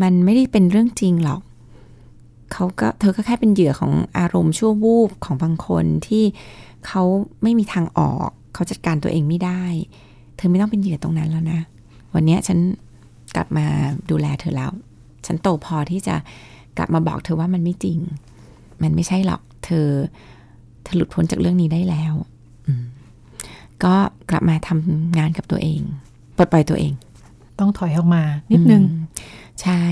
[0.03, 1.43] มันไม่ได้เป็นเรื่องจริงหรอก
[2.53, 6.25] เขาก็เธอก็แค่เป็นเหยื่อของอารมณ์ชั่ววูบของบางคนที่
[6.87, 7.03] เขา
[7.43, 9.63] ไม่มีทางออก เขาจัดการตัวเองไม่ได้
[10.37, 11.61] เธอไม่ต้องเป็นเหยื่อตรงนั้นแล้วนะ
[12.15, 12.59] วันนี้ฉัน
[13.37, 13.67] กลับมา
[14.11, 14.71] ดูแลเธอแล้ว
[15.27, 16.17] ฉันโตพอที่จะ
[16.79, 17.99] กลับมาบอกเธอว่ามันไม่จริง
[18.83, 19.89] มันไม่ใช่หรอก เธอ
[20.83, 22.15] เธอหลุดพ้นจากเรื่องนี้ได้แล้ว
[23.85, 23.95] ก็
[24.31, 25.81] กลับมาทำงานกับตัวเอง
[26.37, 26.93] ปลดปล่อยตัวเอง
[27.59, 28.23] ต้องถอยออกมา
[28.53, 28.83] นิดนึง
[29.63, 29.83] ใช่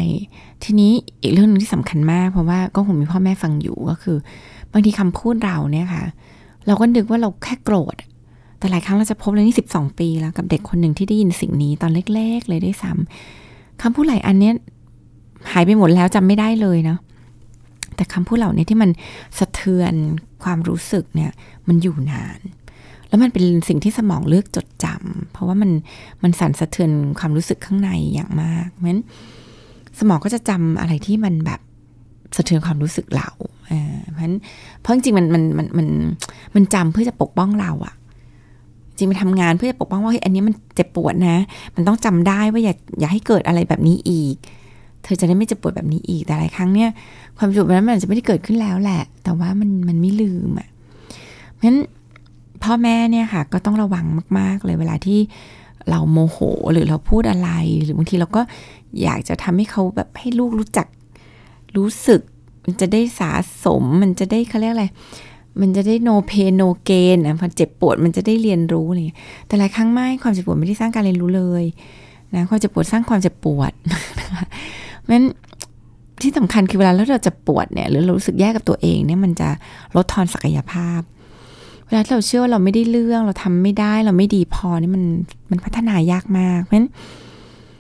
[0.64, 0.92] ทีนี้
[1.22, 4.16] อีกเรื่องนึงที่สำคัญมาก เพราะว่าก็คงมีพ่อแม่ฟังอยู่ก็คือ
[4.72, 6.04] บางทีคำพูดเราเนี่ยค่ะ
[6.66, 7.96] เราก็นึกว่าเราแค่โกรธ
[8.58, 14.54] แต่หลายครั้งเราจะพบเลยนี่สิบสองปีแล้วกับเด็กคนหนึ่งที่ได้ยินสิ่งนี้ตอนเล็กๆ เลยได้ซ้ำคำพูดหลายอันเนี้ย
[15.52, 16.98] หายไปหมดแล้วจำไม่ได้เลยเนาะ
[17.96, 18.90] แต่คำพูดเหล่านี้ที่มัน
[19.38, 19.94] สะเทือน
[20.44, 21.30] ความรู้สึกเนี่ย
[21.68, 22.40] มันอยู่นาน
[23.08, 25.70] แล้วมันเป็นสิ่งที่สมองเลือกจดจำเพราะว่ามัน
[26.22, 29.02] มันสั่นสะเทือนความรู้สึกข้างในอย่างมากเพราะฉะนั้น
[29.99, 31.61] สมองก็จะจำอะไรที่มันแบบ
[32.36, 33.28] สะเทือนความรู้สึกเรา
[34.11, 34.36] เพราะฉะนั้น
[34.80, 35.88] เพราะจริงๆมันมันมันมัน
[36.55, 37.94] มันจำเพื่อจะปกป้องเราอะ
[38.97, 41.36] จริงไปทำงานเพื่อจะปกป้องว่าเฮ้ยอันนี้มันเจ็บปวดนะ
[41.74, 44.36] มันต้องจำได้ว่าอย่าอย่าให้เกิดอะไรแบบนี้อีก
[45.03, 46.90] เธอจะได้ไม่เจ็บปวดแบบนี้อีกแต่หลายครั้งเนี่ย
[47.38, 50.68] ความจุบนั้นมันจะไม่ได้เกิดขึ้นแล้วแหละ แต่ว่ามันมันไม่ลืมอะ
[51.53, 51.78] เพราะฉะนั้น
[52.62, 54.07] พ่อแม่เนี่ยค่ะ ก็ต้องระวัง
[54.38, 55.18] มาก ๆ เลยเวลาที่
[55.90, 56.38] เราโมโห
[56.72, 57.51] หรือเราพูดอะไร
[57.84, 58.42] หรือบางทีเราก็
[59.03, 60.87] อยากจะทำให้เขาแบบให้ลูกรู้จัก
[61.76, 62.20] รู้สึก
[62.64, 63.30] มันจะได้สะ
[63.64, 64.87] สม มันจะได้เขาเรียกอะไร
[65.61, 69.16] มันจะได้โนเพโนเกนอะพอเจ็บปวดมันจะได้เรียนรู้เลย
[69.47, 71.64] แต่หลายครั้งไม่ความเจ็บปวดไม่ได้สร้างการเรียนรู้เลย
[72.34, 73.72] นะความเจ็บปวดสร้างความเจ็บปวด
[75.03, 75.24] เพราะฉะนั้น
[76.22, 79.49] ที่สำคัญคือเวลาเราจะปวดเนี่ย หรือเรารู้สึกแย่กับตัวเองเนี่ยมันจะ
[79.97, 81.01] ลดทอนศักยภาพ
[81.87, 85.05] เวลาเราเชื่อว่าเราไม่ได้เรื่องเราทำไม่ได้เราไม่ดีพอนี่มัน
[85.51, 86.89] มันพัฒนายากมากเพราะฉะนั้น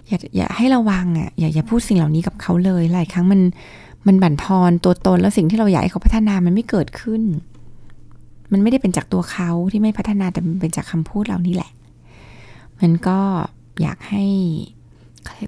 [0.08, 3.40] อย่าอย่าให้ระวังอะอย่าอย่าพูดสิ่งเหล่านี้กับเขาเลยหลายครั้งมัน
[4.06, 7.22] มันบั่นทอนตัวตนแล้วสิ่งที่เราอยากให้เขาพัฒนามันไม่เกิดขึ้น
[8.52, 11.70] มันไม่ได้เป็นจากตัวเขาที่ไม่พัฒนาแต่มันเป็นจากคำพูดเหล่านี้แหละ
[12.80, 13.18] มันก็
[13.82, 14.24] อยากให้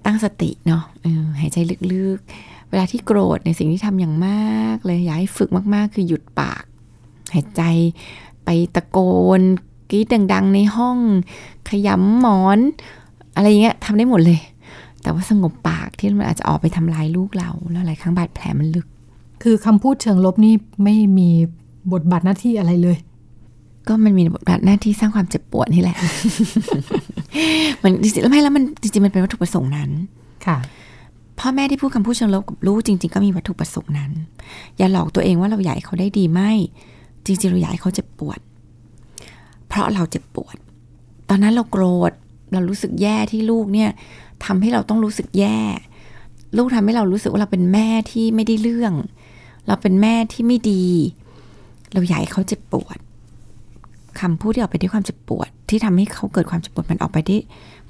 [0.06, 0.82] ตั้งสติเนาะ
[1.40, 1.56] หายใจ
[1.92, 6.62] ลึกๆ เวลาที่โกรธในสิ่งที่ทำอย่างมากเลยอยากให้ฝึกมากๆ คือหยุดปาก
[7.32, 7.62] หายใจ
[8.44, 8.98] ไปตะโก
[9.38, 9.40] น
[9.90, 10.98] กรีดดัง ๆ ในห้อง
[11.68, 12.58] ขยำหมอน
[13.38, 14.40] อะไรเงี้ยทำได้หมดเลย
[15.02, 18.86] แต่ว่าสงบปากที่มันอาจจะออกไปทำลายลูกเรา แล้วหลายครั้งบาดแผลมันลึก
[19.42, 21.30] คือคำพูดเชิงลบนี่ไม่มี
[21.92, 22.96] บทบาทหน้าที่อะไรเลย
[23.88, 25.96] ก็มันมีบทบาทหน้าที่สร้างความเจ็บปวดนี่แหละ
[27.82, 29.90] มันจริงๆแล้วไม่แล้วมันจริงๆมันเป็นวัตถุประสงค์นั้น
[30.46, 30.58] ค่ะ
[31.38, 34.10] พ่อแม่ที่พูดคำพูดเชิงลบกับลูกจริง ๆ ก็มีวัตถุประสงค์นั้น
[34.76, 36.50] อย่าหลอกตัวเองว่าเราอยากให้เขาได้ดีไม่
[37.24, 38.38] จริงๆเราอยากให้เขาเจ็บปวด
[39.68, 40.56] เพราะเราเจ็บปวด
[41.28, 42.12] ตอนนั้นเราโกรธ
[42.52, 43.90] เรารู้สึกแย่ที่ลูกเนี่ย
[44.44, 45.58] ทำให้เราต้องรู้สึกแย่
[46.56, 48.92] ลูกทำให้เรารู้สึกว่าเราเป็นแม่ที่ไม่ได้เรื่อง
[49.66, 50.84] เราเป็นแม่ที่ไม่ดี
[51.92, 52.98] เราอยากให้เขาเจ็บปวด
[54.20, 57.36] คำพูดที่ออกไปด้วยความเจ็บปวด ที่ทำให้เขาเกิดความเจ็บปวดมันออกไปด้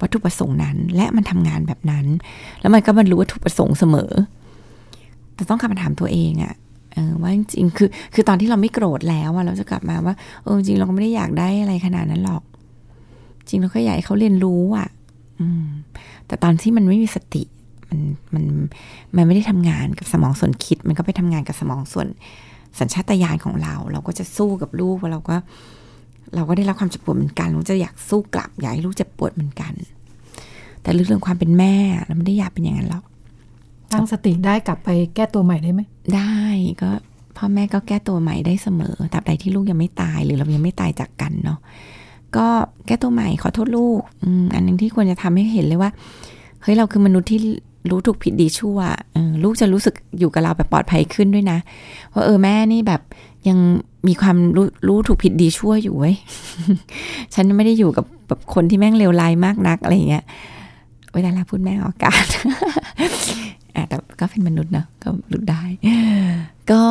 [0.01, 2.05] วัตถุประสงค์นั้น และมันทำงานแบบนั้น
[2.61, 4.11] แล้วมันก็บรรลุวัตถุประสงค์เสมอ
[5.35, 6.53] แต่ต้องคำถามตัวเองอะ
[7.21, 12.43] ว่าจริงคือคือตอนที่เราไม่โกรธแล้วอะเราจะกลับมาว่าเออจริงเราก็ไม่ได้อยากได้อะไรขนาดนั้นหรอก
[13.49, 14.89] จริงเราก็อยากให้เขาเรียนรู้อะ
[15.41, 15.65] อืม
[16.27, 17.43] แต่ตอนที่มันไม่มีสติ
[17.89, 17.99] มัน
[18.33, 18.43] มัน
[19.15, 22.07] มันไม่ได้ทำงานกับสมองส่วนคิด มันก็ไปทำงานกับสมองส่วน
[22.79, 25.35] สัญชาตญาณของเรา เราก็จะสู้กับลูกว่าเราก็
[26.35, 29.73] เราก็ได้รับความเจ็บปวดเหมือนกันเราจะอยากสู้กลับอยากให้ลูกเจ็บปวดเหมือนกัน
[30.81, 31.75] แต่เรื่องความเป็นแม่
[32.05, 33.03] เราไม่ได้อยากเป็นอย่างนั้นหรอก
[33.93, 35.81] ตั้งสติได้กลับไปแก้ตัวใหม่ได้ไหม
[36.15, 36.35] ได้
[36.81, 36.91] ก็
[37.37, 41.59] พ่อแม่ก็แก้ตัวใหม่ได้เสมอตราบใดที่ลูกยังไม่ตายหรือเรายังไม่ตายจากกันเนาะ
[42.37, 42.47] ก็
[42.85, 44.01] แก้ตัวใหม่ขอโทษลูก
[44.53, 45.91] อันหนึ่งที่ควรจะทำให้เห็นเลยว่า
[46.61, 47.39] เฮ้ยเราคือมนุษย์ที่
[47.89, 48.79] รู้ถูกผิดดีชั่ว
[49.43, 51.57] ลูกจะรู้สึกอยู่กับเราแบบปลอดภัยขึ้นด้วยนะ
[52.13, 53.01] ว่าเออแม่นี่แบบ
[53.47, 53.57] ยัง
[54.07, 56.15] มีความรู้รู้ถูกผิดดีชั่วอยู่เว้ย
[57.33, 60.23] ฉันไม่ได้อยู่กับแบบคนที่แม่งเลวร้ายมากนักอะไรเงี้ย
[61.13, 62.25] เวลาเราพูดแม่ออกอากาศ
[63.89, 65.63] แต่ก็เป็นมนุษย์เนอะก็รู้ได้
[66.71, 66.83] ก็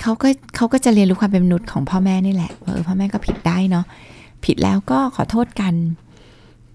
[0.00, 3.84] เขาก็เขาก็จะเรียนรู้ความเป็นมนุษย์ของพ่อแม่นี่แหละว่าเออพ่อแม่ก็ผิดได้เนาะ
[4.44, 5.74] ผิดแล้วก็ขอโทษกัน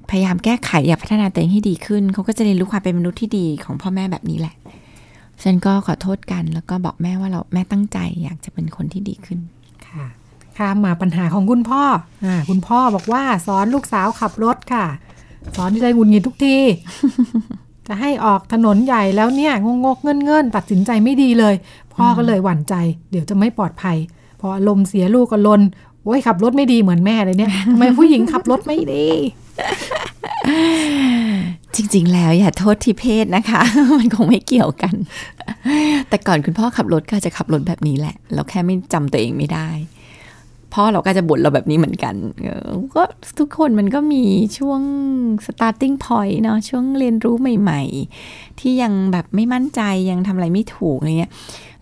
[0.09, 4.55] พยายามแก้ไขอยากพัฒนาตัวเองให้ดีขึ้น เขาก็จะเรียนรู้ความเป็นมนุษย์ที่ดีของพ่อแม่แบบนี้แหละ
[5.43, 9.39] ฉันก็ขอโทษกัน แล้วก็บอกแม่ว่าเราแม่ตั้งใจอยากจะเป็นคนที่ดีขึ้น
[9.87, 10.05] ค่ะ
[10.57, 11.83] ข้ามมาปัญหาของคุณพ่อ
[12.25, 14.85] อ่าคุณพ่อบอกว่าสอนลูกสาวขับรถค่ะ
[15.55, 16.57] สอนที่ไรหงุนงิดทุกที
[17.87, 21.55] จะให้ออกถนนใหญ่แล้วเนี่ยงงกเงินเงินตัดสินใจไม่ดีเลย
[21.95, 22.75] พ่อก็เลยหวั่นใจ
[23.11, 23.97] เดี๋ยวจะไม่ปลอดภัย
[24.39, 25.61] พออารมณ์เสียลูกก็ลน
[26.03, 29.05] โอ้ยขับรถไม่ดีเหมือนแม่เลยเนี่ยทำไมผู้หญิงขับรถไม่ดี
[31.75, 33.61] จริง ๆ แล้วอย่าโทษที่เพศนะคะ
[33.99, 34.95] มันคงไม่เกี่ยวกัน
[36.09, 39.69] แต่ก่อนคุณพ่อขับรถก็จะขับรถแบบนี้แหละ เราแค่ไม่จำตัวเองไม่ได้
[40.73, 43.03] พ่อเราก็จะบ่นเราแบบนี้เหมือนกันเออก็
[43.39, 44.23] ทุกคนมันก็มี
[44.57, 44.81] ช่วง
[45.45, 47.81] starting point เนาะช่วงเรียนรู้ใหม่
[48.21, 49.81] ๆ ที่ยังแบบไม่มั่นใจ
[50.11, 51.31] ยังทำอะไรไม่ถูกอะไรเงี้ย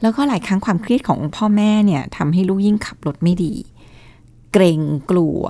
[0.01, 3.53] แล้วก็หลายครั้งความเครียดของพ่อแม่เนี่ยทำให้ลูกยิ่งขับรถไม่ดี
[4.51, 4.81] เกรง
[5.11, 5.43] กลัว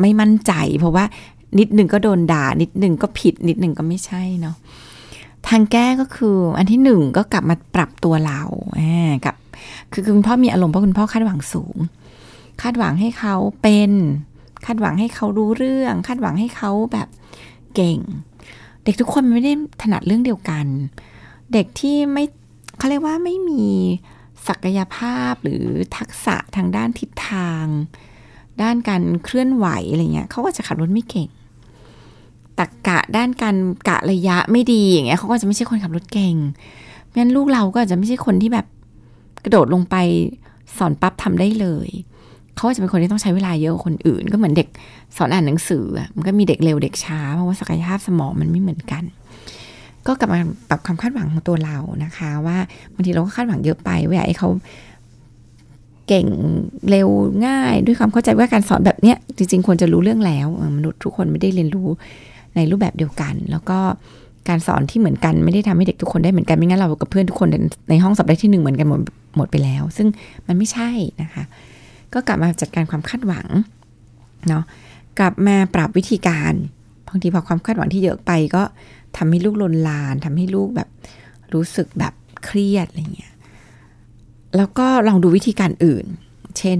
[0.00, 1.04] ไม่มั่นใจ เพราะว่า
[1.58, 4.56] นิดหนึ่งก็โดนด่า นิดหนึ่งก็ผิด นิดหนึ่งก็ไม่ใช่เนาะ
[5.48, 8.42] ทางแก้ก็คืออันที่หนึ่งก็กลับมาปรับตัวเรา
[8.80, 9.34] อ่ากับ
[9.92, 11.76] คือคุณพ่อมีอารมณ์เพราะคุณพ่อคาดหวังสูง
[12.62, 13.92] คาดหวังให้เขาเป็น
[14.66, 17.08] คาดหวังให้เขารู้เรื่อง คาดหวังให้เขาแบบ
[17.74, 17.98] เก่ง
[18.84, 19.52] เด็กทุกคนไม่ได้
[19.82, 20.66] ถนัดเรื่องเดียวกัน
[21.52, 22.24] เด็กที่ไม่
[22.78, 23.64] เขาเรียกว่าไม่มี
[24.48, 25.64] ศักยภาพหรือ
[25.96, 27.66] ทักษะทางด้านทิศทาง
[28.62, 31.28] ด้านการเคลื่อนไหวอะไรเงี้ยเขาก็จะขับรถไม่เก่ง
[32.58, 33.56] ตักกะด้านการ
[33.88, 36.34] กะระยะไม่ดีอย่างเงี้ยเขาก็จะไม่ใช่คนขับรถเก่ง
[37.16, 38.66] งั้นลูกเราก็อาจจะไม่ใช่คนที่แบบ
[39.44, 39.96] กระโดดลงไป
[40.78, 41.88] สอนปั๊บทำได้เลย
[42.56, 44.68] เขาจะเป็นคนที่ต้องใช้เวลาเยอะกว่าคนอื่น ก็เหมือนเด็ก
[45.16, 49.04] สอนอ่านหนังสืออะมันก็มีเด็กเร็วเด็กช้าเพราะว่าศักยภาพสมองมันไม่เหมือนกัน
[50.06, 52.58] ก็กลับมาปรับความคาดหวังของตัวเรานะคะ ว่า
[52.94, 54.48] บางทีเราก็คาดหวังเยอะไปว่าอยากให้เขา
[56.08, 56.26] เก่ง
[56.90, 57.08] เร็ว
[57.46, 61.88] ง่าย ด้วยความเข้าใจว่าการสอนแบบเนี้ยจริง ๆ ควรจะรู้เรื่องแล้วมนุษย์ทุกคนไม่ได้เรียนรู้
[62.56, 63.78] ในรูปแบบเดียวกัน แล้วก็
[64.48, 67.48] การสอนที่เหมือนกันไม่ได้ทำให้เด็กทุกคนได้เหมือนกันไม่งั้นเรากับเพื่อนทุกคน
[67.90, 69.00] ในห้องสอบได้ที่หนึ่งเหมือนกันหมด
[69.36, 70.08] หมดไปแล้ว ซึ่ง
[70.46, 70.90] มันไม่ใช่
[71.22, 71.44] นะคะ
[72.14, 73.48] ก็กลับมาจัดการความคาดหวัง
[74.48, 74.64] เนาะ
[75.18, 76.52] กลับมาปรับวิธีการ
[77.08, 78.62] บางทีพอความคาดหวังที่เยอะไปก็
[79.16, 80.88] ทำให้ลูกลนลานทำให้ลูกแบบ
[81.54, 82.12] รู้สึกแบบ
[82.44, 83.31] เครียดอะไรเงี้ย
[84.56, 86.04] แล้วก็ลองดูวิธีการอื่น
[86.58, 86.78] เช่น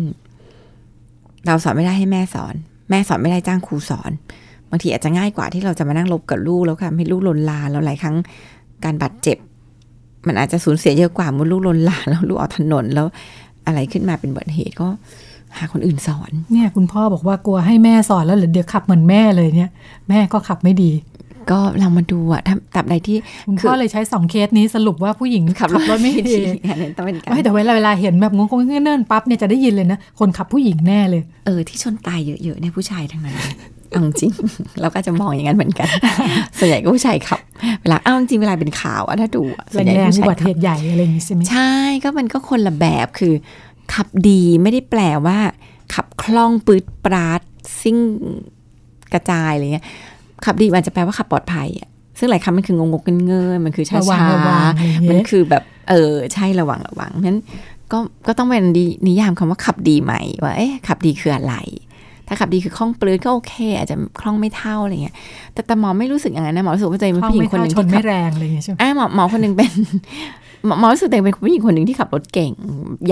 [1.46, 2.54] เราสอนไม่ได้ให้แม่สอน
[2.90, 4.10] แม่สอนไม่ได้จ้างครูสอน
[4.70, 8.16] บางทีอาจจะง่ายกว่าที่เราจะมานั่งลบกับลูกแล้วทำให้ลูกลนลานแล้วหลายครั้ง
[8.84, 9.38] การบาดเจ็บ
[10.26, 13.06] มันอาจจะสูญเสียเยอะกว่าเมื่อลูกลนลานแล้วลูกออกถนนแล้ว
[13.66, 14.88] อะไรขึ้นมาเป็นบัติเหตุก็
[15.56, 19.70] หาคนอื่นสอน เนี่ยคุณพ่อบอกว่ากลัวให้แม่สอนแล้วเดี๋ยวขับเหมือนแม่เลยเนี่ย
[20.08, 20.90] แม่ก็ขับไม่ดี
[21.50, 23.16] ก็เรามาดูอะถ้าตับใดที่
[23.46, 26.34] คุณพ่อเลยใช้สองเคสนี้สรุปว่าผู้หญิงขับรถไม่ดี
[26.70, 33.54] อันนั้นต้องเป็นการไม่แต่เวลาเวลาเห็นแบบงงงเงื่อนๆปั๊บเนี่ยจะได้ยินเลยนะ คนขับผู้หญิงแน่เลย เออที่ชนตายเยอะๆเนี่ยผู้ชายทั้งนั้นเลย
[33.90, 34.32] เอาจริง
[34.80, 35.88] เราก็จะมองอย่างนั้นเหมือนกัน
[36.58, 37.40] ส่วนใหญ่ก็ผู้ชายขับ
[37.82, 41.72] เวลาเอาจริงเวลาเป็นข่าวอะถ้าดูอะส่วนใหญ่แรงๆผู้อุชายบัติขัเหบตุใหญ่อะไรอย่างนี้ใช่ไหมใช่
[42.04, 43.34] ก็มันก็คนละแบบคือ
[43.94, 45.38] ขับดีไม่ได้แปลว่า
[45.94, 47.40] ขับคล่องปืดปราด
[47.80, 47.98] ซิ่ง
[49.12, 49.86] กระจายอะไรเงี้ย
[50.44, 51.88] ขับดีอาจจะแปลว่าขับปลอดภัยอะ
[52.18, 57.40] ซึ่งหลายคำมันคืองงๆเงินๆมันคือช้าระวังๆระวังอะไรอย่างมันเงี้ยคือแบบเออใช่ระวังระวังเพราะฉะนั้น
[57.92, 61.54] ก็ก็ต้องเป็นดีนิยามคำว่าขับดีใหม่ว่าเอ๊ะขับดีคืออะไร
[62.28, 65.14] ถ้าขับดีคือคล่องปลื้ดก็โอเค อาจจะคล่องไม่เท่าอะไรเงี้ย
[65.52, 69.72] แต่แต่หมอไม่รู้สึกอย่างนั้นนะหมอรู้สึกว่าตัวเองเป็นคล่องผู้หญิงไม่คนหเท่านึ่งชนที่ขัไม่บแรงอะไรอย่างเงี้ยใช่ไหมอ่าหมอหมอคนหนึ่งเป็น
[70.66, 72.52] หมอรู้สึกตัวเองเป็นผู้หญิงคนหนึ่งที่ขับรถเก่ง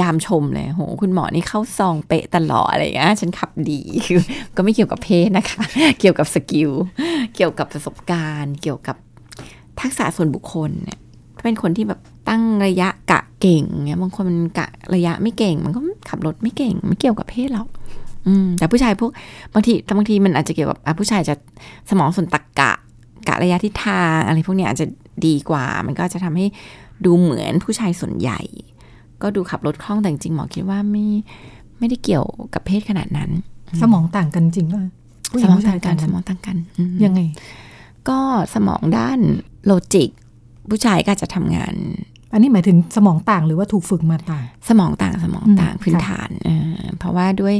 [0.00, 4.20] ยามชมเลยโหคุณหมอนี่เข้าซองเป๊ะตลอดอะไรอย่างเงี้ยฉันขับดีคือ
[4.56, 5.62] ก็ไม่เกี่ยวกับเพศนะคะ
[6.00, 6.70] เกี่ยวกับสกิล
[7.34, 8.96] เกี่ยวกับประสบการณ์ เกี่ยวกับ
[9.80, 10.98] ทักษะส่วนบุคคลเนี่ย
[11.36, 17.68] ถ้าเป็นคนที่แบบตั้งระยะกะเก่งเนี่ยบางคนมันกะระยะไม่เก่ง มันก็ขับรถไม่เก่ง ไม่เกี่ยวกับเพศหรอก
[18.26, 19.10] อืมแต่ผู้ชายพวก
[19.54, 21.34] บางทีแต่บางทีมันอาจจะเกี่ยวกับผู้ชายจะ
[21.90, 22.72] สมองส่วนตรรกะ
[23.28, 24.86] กะระยะทิศทางอะไรพวกเนี้ยอาจจะ
[25.26, 26.46] ดีกว่า มันก็จะทำให้
[27.04, 28.40] ดูเหมือนผู้ชายส่วนใหญ่
[29.22, 31.06] ก็ดูขับรถคล่องแต่จริงๆหมอคิดว่าไม่
[31.78, 33.30] ไม่ได้เกี่ยวกับเพศขนาดนั้น
[33.82, 34.84] สมองต่างกันจริงป่ะ
[35.30, 37.20] ผู้หญิงผู้ชาต่างกัต่างกันสมองต่างกันอืมยังไง
[38.08, 38.18] ก็
[38.54, 39.18] สมองด้าน
[39.66, 40.10] logic
[40.70, 41.74] ผู้ชายก็อาจจะทำงาน
[42.32, 47.56] อันนี้หมายถึงสมองต่างหรือว่าถูกฝึกมาต่าง สมองต่างสมองต่างอืมพื้นฐานค่ะเออเพราะว่าด้วย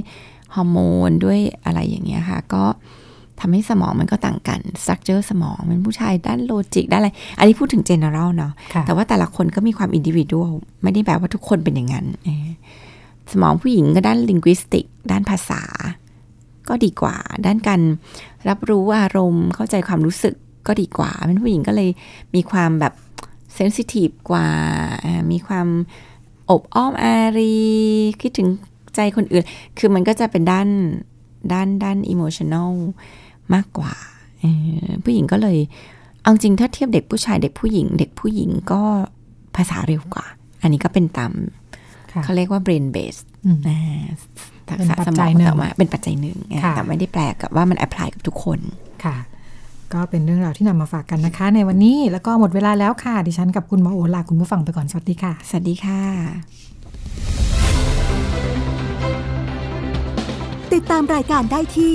[0.54, 0.78] ฮอร์โม
[1.08, 2.64] นด้วยอะไรอย่างเงี้ยค่ะ ก็
[3.40, 12.48] ทำให้สมองมันก็ต่างกัน structure สมองเป็นผู้ชายด้าน logic ด้านอะไร อันนี้พูดถึง general เนาะค่ะแต่ว่าแต่ละคนก็มีความอินดิวิ u a l ไม่ได้แปลว่าทุกคนเป็นอย่างนั้นเออ
[13.32, 15.62] สมองผู้หญิงก็ด้าน linguistic ด้านภาษา
[16.68, 17.16] ก็ดีกว่า
[17.46, 17.80] ด้านการ
[18.48, 20.34] รับรู้อารมณ์เข้าใจความรู้สึก
[20.66, 21.90] ก็ดีกว่า เป็นผู้หญิงก็เลย
[22.34, 22.94] มีความแบบ
[23.54, 24.46] sensitive กว่า
[25.30, 25.68] มีความ
[26.50, 27.54] อบอ้อมอารี
[28.20, 28.48] คิดถึง
[28.94, 29.44] ใจคนอื่น
[29.78, 30.68] คือมันก็จะเป็นด้าน
[31.52, 32.72] ด้านด้าน emotional
[33.54, 33.92] มากกว่า
[35.04, 35.58] ผู้หญิงก็เลย
[36.22, 38.82] เอาจริงถ้าเทียบเด็กผู้ชายเด็กผู้หญิง เด็กผู้หญิงก็
[39.56, 40.26] ภาษาเร็วกว่า
[40.62, 41.32] อันนี้ก็เป็นตาม
[42.24, 43.20] เขาเรียกว่า brain base
[44.68, 46.36] ทักษะสมองแต่ว่าเป็นปัจจัยหนึ่ง
[46.76, 48.58] แต่ไม่ได้แปลกับว่ามัน apply กับทุกคน
[49.04, 49.16] ค่ะ
[49.92, 56.00] ก็เป็นเรื่องราวที่นำมาฝากกันนะคะ ในวันนี้แล้วก็หมดเวลาแล้วค่ะ ดิฉันกับคุณหมอโอลาคุณผู้ฟังไปก่อน สวัสดีค่ะ สวัสดีค่ะ
[60.72, 61.94] ติดตามรายการได้ที่